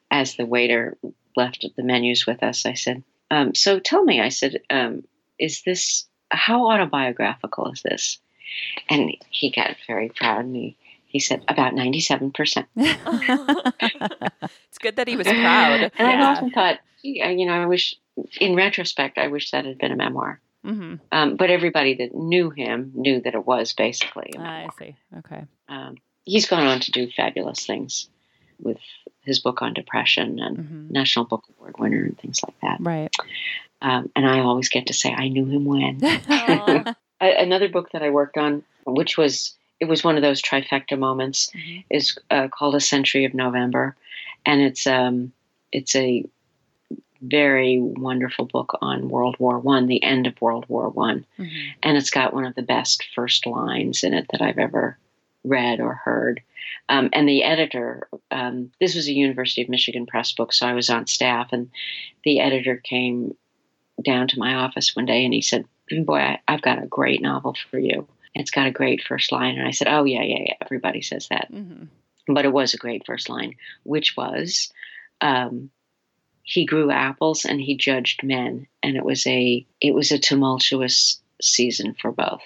[0.10, 0.98] as the waiter
[1.36, 5.04] left the menus with us, I said, um, "So tell me," I said, um,
[5.40, 8.20] "Is this how autobiographical is this?"
[8.90, 10.76] And he got very proud, and he
[11.14, 12.68] he said, "About ninety-seven percent."
[14.70, 15.92] It's good that he was proud.
[15.98, 17.96] And I've often thought, you know, I wish,
[18.40, 20.42] in retrospect, I wish that had been a memoir.
[20.64, 24.74] hmm Um, but everybody that knew him knew that it was basically a I memoir.
[24.80, 24.96] see.
[25.20, 25.44] Okay.
[25.70, 28.10] Um, he's gone on to do fabulous things
[28.60, 28.80] with
[29.22, 32.78] his book on depression and hmm National Book Award winner and things like that.
[32.80, 33.14] Right.
[33.82, 36.02] Um, and I always get to say I knew him when.
[37.22, 41.50] Another book that I worked on, which was it was one of those trifecta moments,
[41.54, 41.84] Mhm.
[41.90, 43.96] is uh, called A Century of November,
[44.46, 45.32] and it's um
[45.72, 46.24] it's a
[47.22, 51.74] very wonderful book on World War One, the end of World War One, Mhm.
[51.82, 54.98] and it's got one of the best first lines in it that I've ever
[55.46, 56.42] read or heard.
[56.90, 60.74] Um, and the editor, um, this was a University of Michigan press book, so I
[60.74, 61.70] was on staff, and
[62.24, 63.36] the editor came
[64.02, 67.22] down to my office one day and he said, "Boy, I, I've got a great
[67.22, 68.08] novel for you.
[68.36, 70.54] It's got a great first line." And I said, "Oh yeah, yeah, yeah.
[70.62, 71.88] Everybody says that." Mhm.
[72.28, 74.72] but it was a great first line, which was,
[75.22, 75.70] um,
[76.44, 81.22] "He grew apples and he judged men," and it was a it was a tumultuous
[81.42, 82.42] season for both.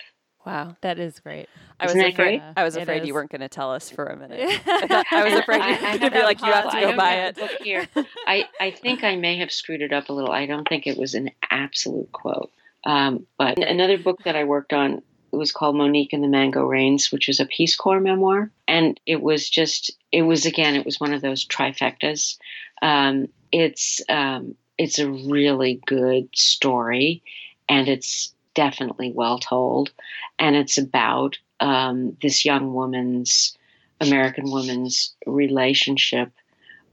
[0.45, 0.77] Wow.
[0.79, 1.49] That is great.
[1.77, 2.39] I was Isn't that afraid.
[2.39, 2.53] great?
[2.55, 4.39] I was It afraid you weren't going to tell us for a minute.
[4.65, 6.79] I I was afraid you I were going to have be like, you have to
[6.79, 7.35] go buy it.
[7.35, 7.87] the here.
[8.25, 10.31] I I think I may have screwed it up a little.
[10.31, 12.51] I don't think it was an absolute quote.
[12.85, 15.01] Um, but another book that I worked on
[15.31, 19.21] was called Monique and the Mango Rains, which was a Peace Corps memoir, and it
[19.21, 22.37] was just it was again it was one of those trifectas.
[22.81, 27.23] Um, it's um, it's a really good story,
[27.67, 29.91] and it's definitely well told,
[30.39, 33.57] and it's about um, this young woman's
[33.99, 36.31] American woman's relationship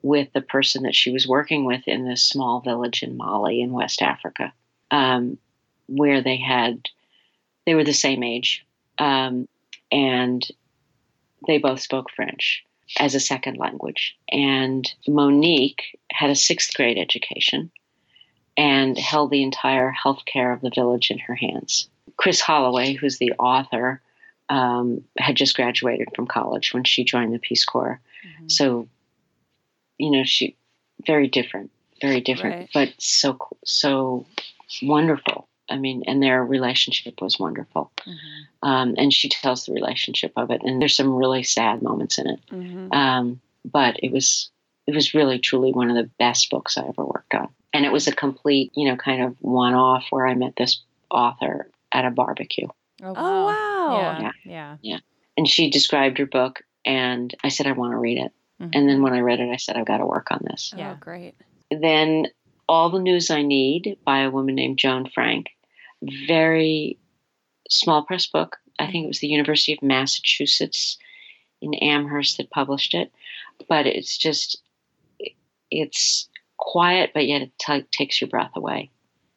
[0.02, 3.72] with the person that she was working with in this small village in Mali in
[3.72, 4.52] West Africa,
[4.90, 5.38] um,
[5.86, 6.88] where they had
[7.66, 8.64] they were the same age,
[8.98, 9.48] um,
[9.90, 10.46] and
[11.46, 12.64] they both spoke French
[12.98, 14.16] as a second language.
[14.30, 17.70] And Monique had a sixth grade education
[18.56, 21.88] and held the entire health care of the village in her hands.
[22.16, 24.00] Kris Holloway, who's the author,
[24.48, 28.00] um, had just graduated from college when she joined the Peace Corps.
[28.24, 28.50] Mhm.
[28.50, 28.88] So,
[29.98, 30.54] you know, she
[31.06, 32.70] very different, very different, Right.
[32.72, 34.26] but so so
[34.82, 35.48] wonderful.
[35.68, 37.90] I mean, and their relationship was wonderful.
[38.06, 38.14] Mhm.
[38.62, 42.26] Um, and she tells the relationship of it, and there's some really sad moments in
[42.28, 42.40] it.
[42.50, 42.94] Mhm.
[42.94, 44.50] Um, but it was
[44.86, 47.92] it was really truly one of the best books I ever worked on, and it
[47.92, 52.04] was a complete, you know, kind of one off where I met this author at
[52.04, 52.68] a barbecue.
[53.02, 53.96] Oh, Oh, wow.
[54.20, 54.30] wow.
[54.44, 54.76] Yeah.
[54.82, 54.98] Yeah.
[55.36, 58.70] and she described her book and i said i want to read it Mhm.
[58.72, 60.72] And then when I read it, I said, I've got to work on this.
[60.76, 60.92] Yeah.
[60.92, 61.34] Oh, great.
[61.72, 62.28] Then
[62.68, 65.50] All the News I Need by a woman named Joan Frank.
[66.02, 66.98] Very
[67.68, 68.56] small press book.
[68.78, 70.98] I think it was the University of Massachusetts
[71.60, 73.12] in Amherst that published it.
[73.68, 74.60] But it's just,
[75.70, 78.90] it's quiet, but yet it t- takes your breath away.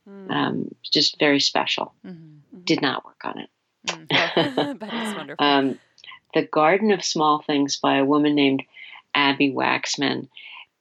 [0.09, 0.31] Mm.
[0.31, 1.93] Um, just very special.
[2.05, 2.39] Mhm.
[2.65, 3.49] Did not work on it.
[3.87, 4.79] Mm.
[4.79, 5.45] but it's wonderful.
[5.45, 5.79] Um,
[6.33, 8.63] the Garden of Small Things by a woman named
[9.15, 10.27] Abbi Waxman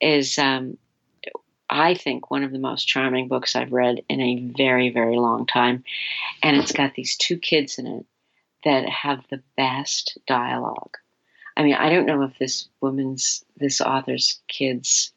[0.00, 0.76] is, um,
[1.68, 5.46] I think, one of the most charming books I've read in a very, very long
[5.46, 5.84] time.
[6.42, 8.06] And it's got these two kids in it
[8.64, 10.96] that have the best dialogue.
[11.56, 15.12] I mean, I don't know if this woman's, this author's kids,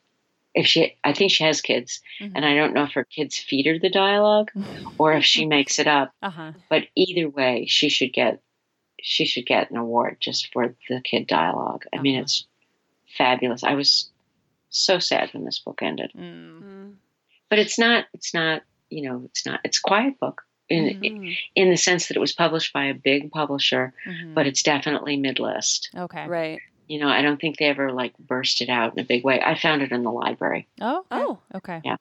[0.56, 2.32] if she, I think she has kids, Mhm.
[2.36, 4.52] and I don't know if her kids feed her the dialogue
[4.98, 6.54] or if she makes it up Uh-huh.
[6.70, 8.42] but either way she should get
[9.02, 12.24] she should get an award just for the kid dialogue i mean Uh-huh.
[12.24, 12.46] it's
[13.18, 14.10] fabulous i was
[14.70, 16.62] so sad when this book ended Mm.
[16.64, 16.94] Mm.
[17.50, 21.38] but it's not it's not you know it's not it's a quiet book in Mm.
[21.56, 24.34] in the sense that it was published by a big publisher Mhm.
[24.36, 26.28] but it's definitely mid-list okay.
[26.28, 26.60] Right.
[26.88, 29.42] you know i don't think they ever like burst it out in a big way
[29.42, 31.06] i found it in the library Oh.
[31.12, 31.40] Oh.
[31.56, 31.82] Okay.
[31.84, 31.98] Yeah.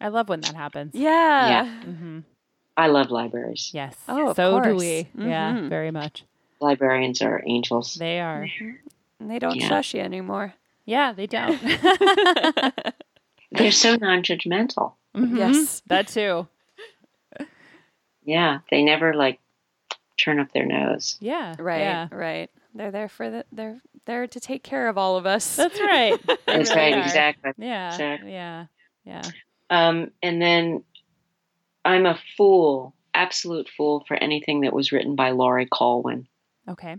[0.00, 0.94] I love when that happens.
[0.94, 1.48] Yeah.
[1.48, 1.64] Yeah.
[1.84, 2.18] Mm-hmm.
[2.76, 3.96] i love libraries Yes.
[4.08, 5.08] Oh, of so do we.
[5.16, 5.68] Yeah, Mhm.
[5.70, 6.24] very much.
[6.60, 8.44] librarians are angels They are.
[8.44, 8.78] Mhm.
[9.20, 9.68] And they don't Yeah.
[9.68, 10.54] shush you anymore.
[10.88, 11.60] Yeah, they don't.
[13.52, 15.36] they're so non-judgmental Mhm.
[15.36, 15.82] Yes.
[15.86, 16.48] That too.
[18.24, 19.38] yeah they never like
[20.16, 21.54] turn up their nose Yeah.
[21.58, 21.80] Right.
[21.80, 22.08] Yeah.
[22.10, 22.50] Right.
[22.74, 23.44] They're there for the.
[23.52, 25.56] They're there to take care of all of us.
[25.56, 26.18] That's right.
[26.46, 27.00] That's really right are.
[27.00, 27.88] exactly Yeah.
[27.88, 28.32] Exactly.
[28.32, 28.66] Yeah.
[29.04, 29.22] Yeah.
[29.70, 30.84] Um, and then
[31.84, 36.26] I'm a fool, absolute fool for anything that was written by Laurie Colwin.
[36.68, 36.96] Okay.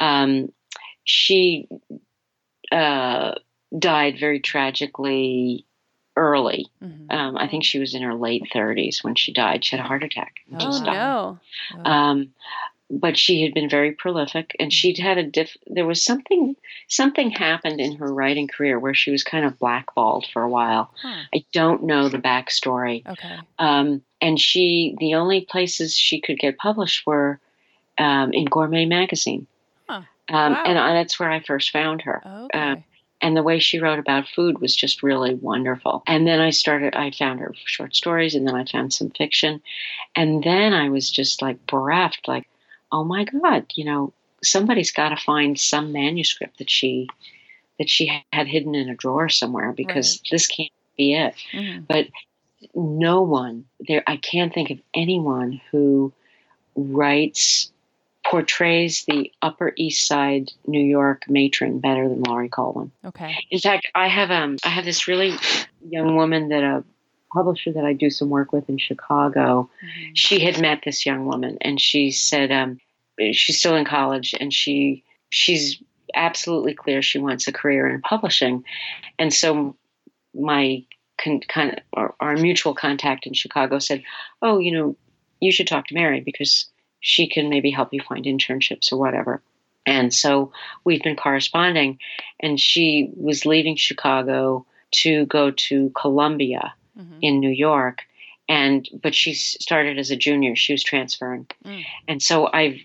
[0.00, 0.52] Um,
[1.04, 1.68] she
[2.74, 3.34] uh,
[3.78, 5.64] died very tragically
[6.16, 6.66] early.
[6.82, 7.12] Mhm.
[7.12, 9.64] Um, I think she was in her late 30s when she died.
[9.64, 10.34] She had a heart attack.
[10.52, 11.38] Oh, no.
[11.74, 11.90] Oh.
[11.90, 12.34] Um,
[12.90, 15.56] but she had been very prolific, and she'd had a diff.
[15.66, 16.54] There was something
[16.86, 20.92] something happened in her writing career where she was kind of blackballed for a while.
[21.02, 21.22] Huh.
[21.34, 23.06] I don't know the backstory.
[23.06, 23.38] Okay.
[23.58, 27.40] Um, and she, the only places she could get published were
[27.98, 29.46] um, in Gourmet Magazine.
[30.28, 30.64] Um, Wow.
[30.64, 32.22] And that's where I first found her.
[32.26, 32.58] Okay.
[32.58, 32.76] Uh,
[33.20, 36.02] And the way she wrote about food was just really wonderful.
[36.06, 39.62] And then I started, I found her short stories, and then I found some fiction.
[40.14, 42.46] And then I was just like bereft, like,
[42.92, 44.12] oh my God, you know,
[44.42, 47.08] somebody's got to find some manuscript that she
[47.78, 51.86] that she had hidden in a drawer somewhere because this can't be it Mhm.
[51.88, 52.06] but
[52.74, 56.12] no one there i can't think of anyone who
[56.76, 57.72] writes
[58.34, 63.32] portrays the upper east side new york matron better than laurie colwin Okay.
[63.50, 65.36] in fact i have um i have this really
[65.88, 66.82] young woman that a
[67.32, 70.10] publisher that i do some work with in chicago Mhm.
[70.14, 72.80] she had met this young woman and she said um,
[73.32, 75.80] she's still in college and she she's
[76.16, 78.64] absolutely clear she wants a career in publishing
[79.20, 79.76] and so
[80.34, 80.84] my
[81.22, 84.02] con- kind of our, our mutual contact in chicago said
[84.42, 84.96] oh you know
[85.40, 86.66] you should talk to mary because
[87.06, 89.42] she can maybe help you find internships or whatever
[89.86, 90.50] and so
[90.84, 91.98] we've been corresponding
[92.40, 97.18] and she was leaving chicago to go to columbia Mhm.
[97.20, 97.98] in New York,
[98.48, 100.54] and but she started as a junior.
[100.54, 101.82] She was transferring, Mm.
[102.06, 102.78] and so I've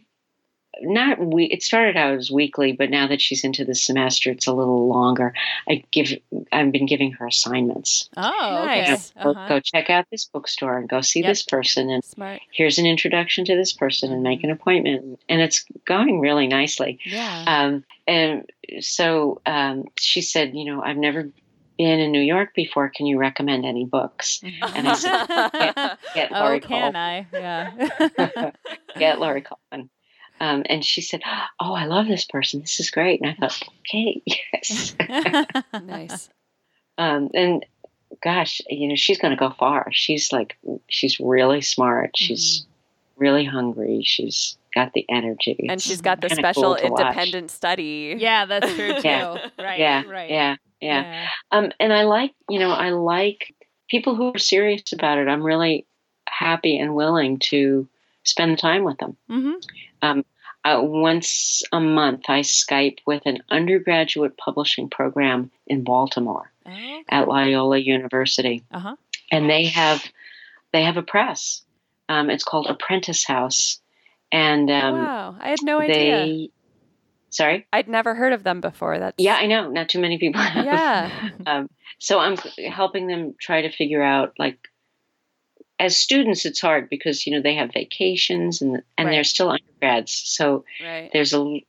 [0.82, 1.46] not we.
[1.46, 4.88] It started out as weekly, but now that she's into the semester, it's a little
[4.88, 5.34] longer.
[5.68, 6.12] I give
[6.52, 8.10] I've been giving her assignments.
[8.18, 8.90] Oh, okay.
[8.92, 9.12] Nice.
[9.12, 9.48] Go, Uh-huh.
[9.48, 11.28] go check out this bookstore and go see Yep.
[11.30, 12.42] this person, and Smart.
[12.52, 15.20] here's an introduction to this person, and make an appointment.
[15.30, 17.00] And it's going really nicely.
[17.06, 17.46] Yeah.
[17.48, 18.50] Um, and
[18.80, 21.30] so um, she said, you know, I've never
[21.78, 22.90] been in New York before.
[22.90, 24.42] Can you recommend any books?
[24.44, 25.28] And I said,
[26.14, 26.96] Get oh, Laurie can Colwin.
[26.98, 27.28] I?
[27.32, 28.52] Yeah.
[28.98, 29.90] Get Laurie Colwin.
[30.40, 31.22] Um, and she said,
[31.60, 32.62] "Oh, I love this person.
[32.62, 34.22] This is great." And I thought, "Okay,
[34.54, 34.96] yes."
[35.84, 36.30] nice.
[36.98, 37.66] um, and
[38.24, 39.88] gosh, you know, she's going to go far.
[39.92, 40.58] She's like,
[40.90, 42.12] she's really smart.
[42.18, 42.66] She's
[43.18, 44.02] really hungry.
[44.04, 47.02] She's got the energy, And she's got the special cool to watch.
[47.02, 48.16] independent study.
[48.18, 49.00] yeah, that's true too.
[49.04, 49.38] Yeah.
[49.60, 49.80] Right.
[49.80, 50.30] yeah, Right.
[50.30, 51.28] yeah, yeah.
[51.52, 53.54] Um, and I like, you know, I like
[53.90, 55.28] people who are serious about it.
[55.28, 55.86] I'm really
[56.28, 57.88] happy and willing to
[58.24, 59.18] spend time with them.
[59.30, 59.54] Mm-hmm.
[60.02, 67.04] Uh, once a month, I Skype with an undergraduate publishing program in Baltimore Okay.
[67.10, 68.96] at Loyola University, Uh huh.
[69.32, 70.04] and they have
[70.72, 71.64] they have a press.
[72.08, 73.80] Um, it's called Apprentice House,
[74.32, 75.36] and um, wow.
[75.40, 76.26] I had no idea.
[76.26, 76.50] they
[77.32, 77.68] Sorry.
[77.72, 78.98] I'd never heard of them before.
[78.98, 79.70] That's Yeah, I know.
[79.70, 80.66] Not too many people have.
[80.66, 81.30] Yeah.
[81.46, 81.70] Um,
[82.00, 82.38] so I'm
[82.72, 84.58] helping them try to figure out like
[85.80, 89.14] as students it's hard because you know they have vacations and and Right.
[89.16, 91.10] they're still undergrads so Right.
[91.14, 91.64] there's a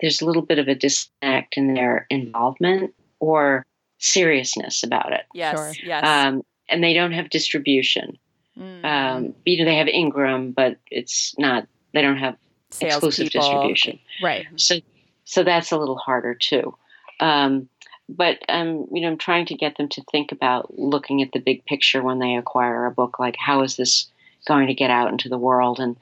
[0.00, 3.64] there's a little bit of a disconnect in their involvement or
[3.98, 5.56] seriousness about it Yes.
[5.56, 5.72] Sure.
[5.88, 6.04] Yes.
[6.06, 8.18] um, and they don't have distribution
[8.58, 8.84] Mm.
[8.86, 12.36] um, you know they have ingram but it's not they don't have
[12.70, 13.40] Sales exclusive people.
[13.42, 14.46] distribution right.
[14.56, 14.76] so
[15.24, 16.74] so that's a little harder too
[17.20, 17.68] um,
[18.08, 21.38] but um, you know i'm trying to get them to think about looking at the
[21.40, 24.06] big picture when they acquire a book like how is this
[24.46, 25.96] going to get out into the world and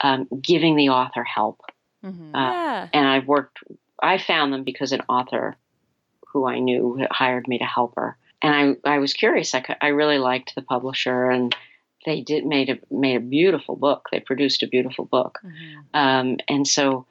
[0.00, 1.60] um, giving the author help
[2.04, 2.30] Mhm.
[2.34, 2.88] uh, yeah.
[2.92, 3.58] and i've worked
[4.02, 5.56] i found them because an author
[6.28, 9.88] who i knew hired me to help her and i, I was curious I, I
[9.88, 11.54] really liked the publisher and
[12.06, 15.84] they did made a made a beautiful book they produced a beautiful book Mhm.
[15.94, 17.06] um, and so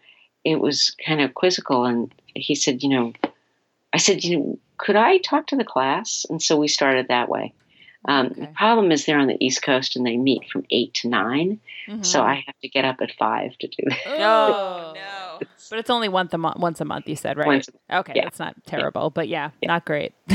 [0.46, 1.84] it was kind of quizzical.
[1.84, 3.12] And he said, you know,
[3.98, 6.26] I said, you know, could I talk to the class?
[6.30, 7.54] And so we started that way.
[8.08, 11.10] Um, The problem is they're on the East Coast and they meet from eight to
[11.10, 11.60] 9
[12.02, 12.26] so Mhm.
[12.26, 14.20] I have to get up at five to do that.
[14.20, 15.40] Oh no.
[15.70, 16.58] But it's only once a month.
[16.60, 17.48] Once a month, you said, right?
[17.48, 18.24] Once okay, yeah.
[18.26, 19.68] that's not terrible, but yeah, Yeah.
[19.70, 20.14] not great.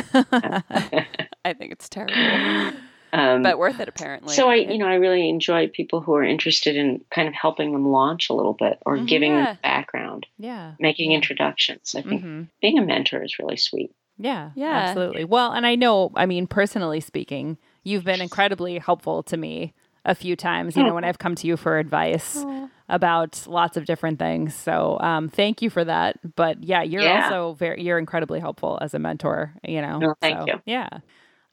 [1.44, 2.72] I think it's terrible,
[3.12, 4.34] um, but worth it apparently.
[4.34, 7.72] so I, you know, I really enjoy people who are interested in kind of helping
[7.72, 9.06] them launch a little bit or Mhm.
[9.06, 9.44] giving Yeah.
[9.44, 10.72] them background, yeah.
[10.78, 11.16] making Yeah.
[11.16, 11.94] introductions.
[11.94, 13.90] I think hmm being a mentor is really sweet.
[14.18, 14.70] Yeah, Yeah.
[14.76, 15.24] absolutely.
[15.24, 19.72] Well, and I know, I mean, personally speaking, you've been incredibly helpful to me
[20.04, 22.44] a few times, you know, when I've come to you for advice
[22.88, 24.54] about lots of different things.
[24.54, 26.18] So, um, thank you for that.
[26.36, 27.14] But yeah, you're Yeah.
[27.24, 29.98] also very, you're incredibly helpful as a mentor, you know.
[30.00, 30.60] Well, thank So, you.
[30.66, 30.88] Yeah.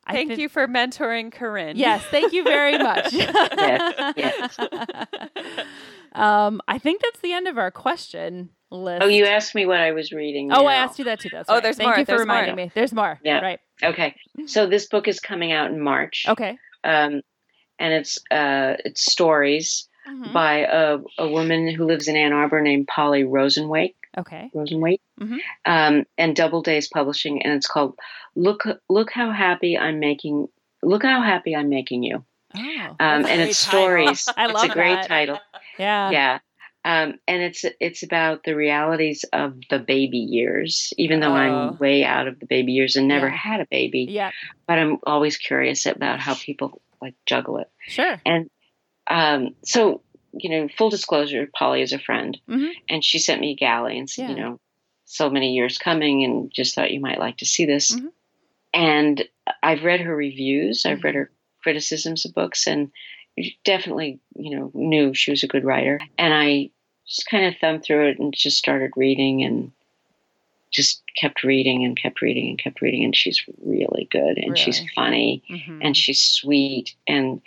[0.09, 1.77] I Thank thi- you for mentoring Corinne.
[1.77, 3.13] Yes, thank you very much.
[3.13, 4.57] Yes, yes.
[6.13, 9.03] um, I think that's the end of our question list.
[9.03, 10.51] Oh, you asked me what I was reading.
[10.51, 11.29] Oh, I asked you that too.
[11.31, 11.63] That's Oh, right.
[11.63, 12.65] there's Thank more, you for there's reminding more.
[12.65, 12.71] me.
[12.73, 13.19] There's more.
[13.23, 13.39] Yeah.
[13.39, 13.59] Right.
[13.83, 14.15] Okay.
[14.47, 16.25] So this book is coming out in March.
[16.27, 16.57] Okay.
[16.83, 17.21] Um,
[17.77, 20.33] and it's uh, it's stories Mhm.
[20.33, 23.93] by a, a woman who lives in Ann Arbor named Polly Rosenwaike.
[24.17, 24.49] Okay.
[24.55, 25.01] Rosenwaike.
[25.19, 25.37] Mhm.
[25.65, 27.97] Um, and Doubleday's Publishing, and it's called
[28.35, 30.47] "Look Look How Happy I'm Making."
[30.81, 32.23] Look how happy I'm making you.
[32.55, 34.27] Oh, Um, and it's stories.
[34.37, 35.07] I it's love a great that.
[35.07, 35.39] title.
[35.77, 36.09] Yeah.
[36.11, 36.39] Yeah.
[36.85, 41.35] Um, and it's it's about the realities of the baby years, even though Oh.
[41.35, 43.35] I'm way out of the baby years and never Yeah.
[43.35, 44.07] had a baby.
[44.09, 44.31] Yeah.
[44.67, 47.69] But I'm always curious about how people like juggle it.
[47.87, 48.21] Sure.
[48.25, 48.49] And
[49.09, 50.01] um, so,
[50.33, 52.71] you know, full disclosure, Polly is a friend, Mhm.
[52.89, 54.29] and she sent me a galley and said, Yeah.
[54.29, 54.59] you know,
[55.05, 57.95] so many years coming, and just thought you might like to see this.
[57.95, 58.11] Mhm.
[58.73, 59.27] And
[59.63, 61.31] I've read her reviews, I've read her
[61.63, 62.91] criticisms of books, and
[63.63, 65.99] definitely, you know, knew she was a good writer.
[66.17, 66.69] And I
[67.07, 69.71] just kind of thumbed through it and just started reading and
[70.71, 73.03] just kept reading and kept reading and kept reading.
[73.03, 74.91] And she's really good, and she's Really?
[74.95, 75.79] funny Mhm.
[75.81, 77.41] and she's sweet and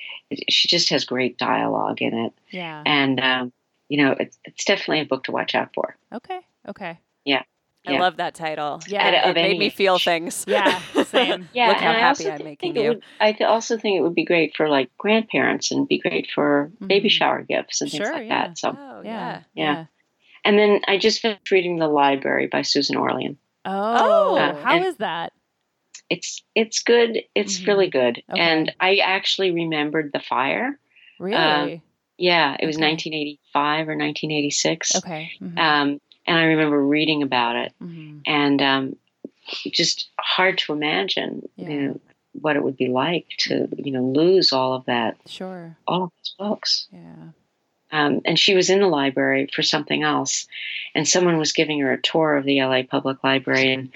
[0.48, 2.82] she just has great dialogue in it yeah.
[2.86, 3.52] and um,
[3.88, 6.40] you know it's, it's definitely a book to watch out for Okay.
[6.68, 6.98] Okay.
[7.24, 7.42] Yeah
[7.86, 8.00] I Yeah.
[8.00, 8.80] love that title.
[8.86, 9.08] Yeah.
[9.08, 10.44] It, Of it made any me feel things.
[10.46, 10.80] Yeah.
[11.04, 11.48] Same.
[11.52, 12.88] yeah Look how I happy I'm making you.
[12.90, 16.70] would, i also think it would be great for like grandparents and be great for
[16.86, 17.12] baby Mhm.
[17.12, 18.46] shower gifts and things like yeah.
[18.48, 19.42] that so Oh, Yeah.
[19.54, 19.86] Yeah.
[20.44, 24.96] And then i just finished reading the library by susan orlean Oh, Uh, how is
[24.96, 25.32] that?
[26.10, 27.66] it's it's good it's Mhm.
[27.68, 28.40] really good Okay.
[28.40, 30.78] and i actually remembered the fire
[31.18, 31.82] Really?
[32.18, 32.86] yeah it was Okay.
[32.86, 35.30] 1985 or 1986 okay.
[35.40, 35.58] Mhm.
[35.58, 38.22] um, and i remember reading about it Mhm.
[38.26, 38.96] and um,
[39.70, 41.68] just hard to imagine Yeah.
[41.68, 42.00] you know
[42.32, 45.76] what it would be like to you know lose all of that Sure.
[45.86, 47.30] all of these books Yeah.
[47.92, 50.46] Um, and she was in the library for something else
[50.94, 53.92] and someone was giving her a tour of the la public library and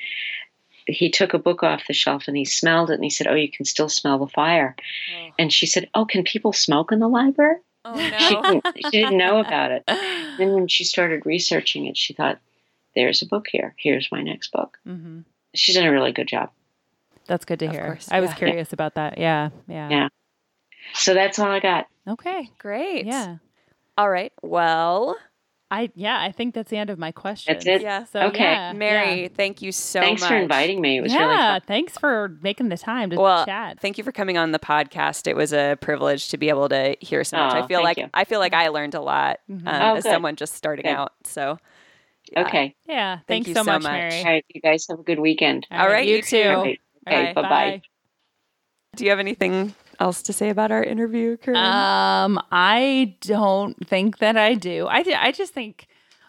[0.86, 3.35] he took a book off the shelf and he smelled it and he said oh
[3.35, 4.77] you can still smell the fire
[5.12, 8.43] Oh, and she said oh can people smoke in the library oh she, no.
[8.43, 9.82] didn't, she didn't know about it
[10.39, 12.39] then when she started researching it she thought
[12.94, 15.20] there's a book here here's my next book hmm
[15.55, 16.51] she's done a really good job
[17.27, 17.86] That's good to Of hear.
[17.86, 18.36] course, I was yeah.
[18.36, 19.16] curious about that.
[19.18, 19.48] Yeah.
[19.66, 19.89] Yeah.
[19.90, 20.09] Yeah.
[20.94, 21.86] So that's all I got.
[22.06, 22.51] Okay.
[22.59, 23.06] Great.
[23.06, 23.39] Yeah.
[23.98, 24.32] All right.
[24.43, 25.16] Well,
[25.70, 27.55] I yeah, I think that's the end of my question.
[27.55, 27.82] That's it?
[27.82, 28.05] yeah.
[28.05, 28.39] So Okay.
[28.44, 29.28] yeah, Mary, yeah.
[29.35, 30.28] thank you so Thanks much.
[30.31, 30.98] for inviting me.
[30.98, 31.60] It was yeah, really fun.
[31.66, 33.81] thanks for making the time to Well, chat.
[33.81, 35.27] Thank you for coming on the podcast.
[35.27, 37.55] It was a privilege to be able to hear so much.
[37.55, 38.09] Aw, I feel like you.
[38.14, 39.66] I feel like I learned a lot Mhm.
[39.66, 40.12] um, Oh, as good.
[40.12, 40.94] someone just starting Good.
[40.94, 41.12] out.
[41.24, 41.59] So,
[42.31, 42.43] yeah.
[42.47, 42.77] Okay.
[42.86, 43.93] yeah, thank thanks you so, so much, much.
[43.93, 44.18] Mary.
[44.18, 44.44] All right.
[44.55, 45.66] You guys have a good weekend.
[45.73, 46.43] All right, you too.
[46.43, 46.81] All right.
[47.09, 47.32] Okay.
[47.32, 47.43] Bye.
[47.43, 47.82] Bye-bye.
[48.94, 51.56] Do you have anything else to say about our interview, Corinne?
[51.64, 54.86] Um, I don't think that I do.
[54.86, 55.86] I, I just think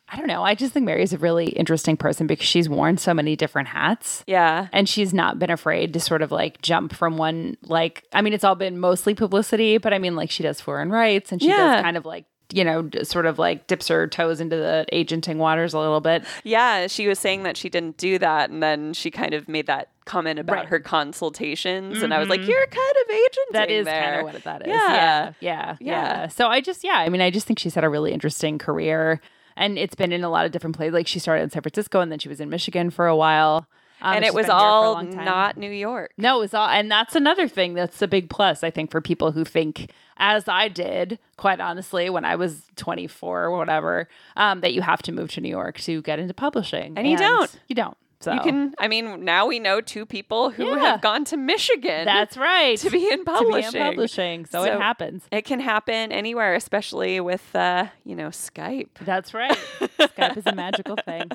[0.09, 0.41] I don't know.
[0.41, 4.23] I just think Mary's a really interesting person because she's worn so many different hats.
[4.25, 4.67] Yeah.
[4.71, 8.31] And she's not been afraid to sort of like jump from one, like, I mean,
[8.31, 11.49] it's all been mostly publicity, but I mean, like, she does foreign rights and she
[11.49, 11.57] Yeah.
[11.75, 15.37] does kind of like, you know, sort of like dips her toes into the agenting
[15.37, 16.23] waters a little bit.
[16.43, 19.67] Yeah, she was saying that she didn't do that, and then she kind of made
[19.67, 20.67] that comment about Right.
[20.67, 22.49] her consultations, and I was like, mm-hmm.
[22.49, 24.67] "You're kind of agenting That is there." kind of what that is.
[24.69, 24.93] Yeah.
[24.93, 25.31] Yeah.
[25.39, 25.75] yeah.
[25.79, 26.21] Yeah.
[26.21, 26.27] Yeah.
[26.27, 29.19] So I just, yeah, I mean, I just think she's had a really interesting career
[29.57, 30.93] and it's been in a lot of different places.
[30.93, 33.67] Like she started in San Francisco and then she was in Michigan for a while.
[34.01, 36.11] Um, and it was been here for a all not New York.
[36.17, 39.01] No, it was all, and that's another thing that's a big plus, I think, for
[39.01, 44.61] people who think, as I did, quite honestly, when I was 24 or whatever, um,
[44.61, 46.93] that you have to move to New York to get into publishing.
[46.97, 47.49] And you don't.
[47.67, 47.97] You don't.
[48.19, 48.73] So You can.
[48.79, 50.79] I mean, now we know two people who Yeah.
[50.79, 52.05] have gone to Michigan.
[52.05, 52.75] That's right.
[52.79, 53.79] to be in To be publishing.
[53.81, 54.45] in publishing.
[54.47, 55.23] So, So- it happens.
[55.31, 58.89] It can happen anywhere, especially with uh, you know Skype.
[59.01, 59.55] That's right.
[59.99, 61.29] Skype is a magical thing.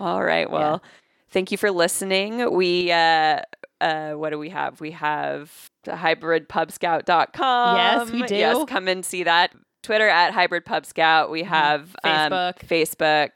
[0.00, 0.50] All right.
[0.50, 0.82] Well,
[1.30, 2.52] thank you for listening.
[2.54, 3.42] We uh
[3.80, 4.80] uh what do we have?
[4.80, 7.76] We have the hybridpubscout.com.
[7.76, 8.36] Yes, we do.
[8.36, 9.52] Yes, come and see that.
[9.82, 11.30] Twitter at hybridpubscout.
[11.30, 12.34] We have um, Mm-hmm.
[12.34, 12.58] Facebook.
[12.68, 13.30] Facebook.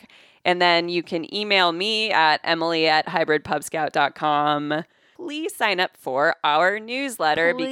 [0.45, 4.85] And then you can email me at emily at hybridpubscout.com.
[5.17, 7.69] Please sign up for our newsletter Please.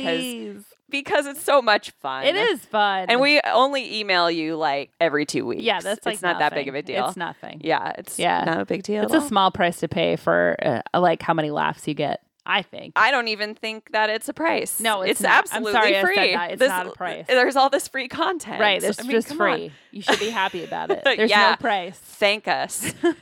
[0.54, 2.24] because it's so much fun.
[2.24, 3.06] It is fun.
[3.08, 5.62] And we only email you like every two weeks.
[5.62, 7.08] yeah, that's like it's not that big of a deal.
[7.08, 7.60] It's nothing.
[7.64, 8.44] Yeah, it's Yeah.
[8.44, 9.04] not a big deal.
[9.04, 9.28] It's a all.
[9.28, 12.22] small price to pay for uh, like how many laughs you get.
[12.46, 12.94] I think.
[12.96, 14.80] I don't even think that it's a price.
[14.80, 16.34] No, it's it's absolutely sorry I said free.
[16.34, 17.26] It's This- not a price.
[17.28, 18.58] There's all this free content.
[18.60, 19.56] right, it's I mean, just come on.
[19.56, 19.72] free.
[19.92, 21.02] You should be happy about it.
[21.04, 21.50] There's Yeah.
[21.50, 21.96] no price.
[21.98, 22.92] Thank us.
[23.02, 23.12] all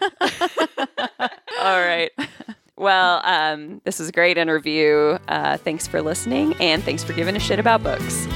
[1.60, 2.10] right.
[2.78, 5.18] Well, um, this was a great interview.
[5.26, 8.26] Uh, thanks for listening, and thanks for giving a shit about books.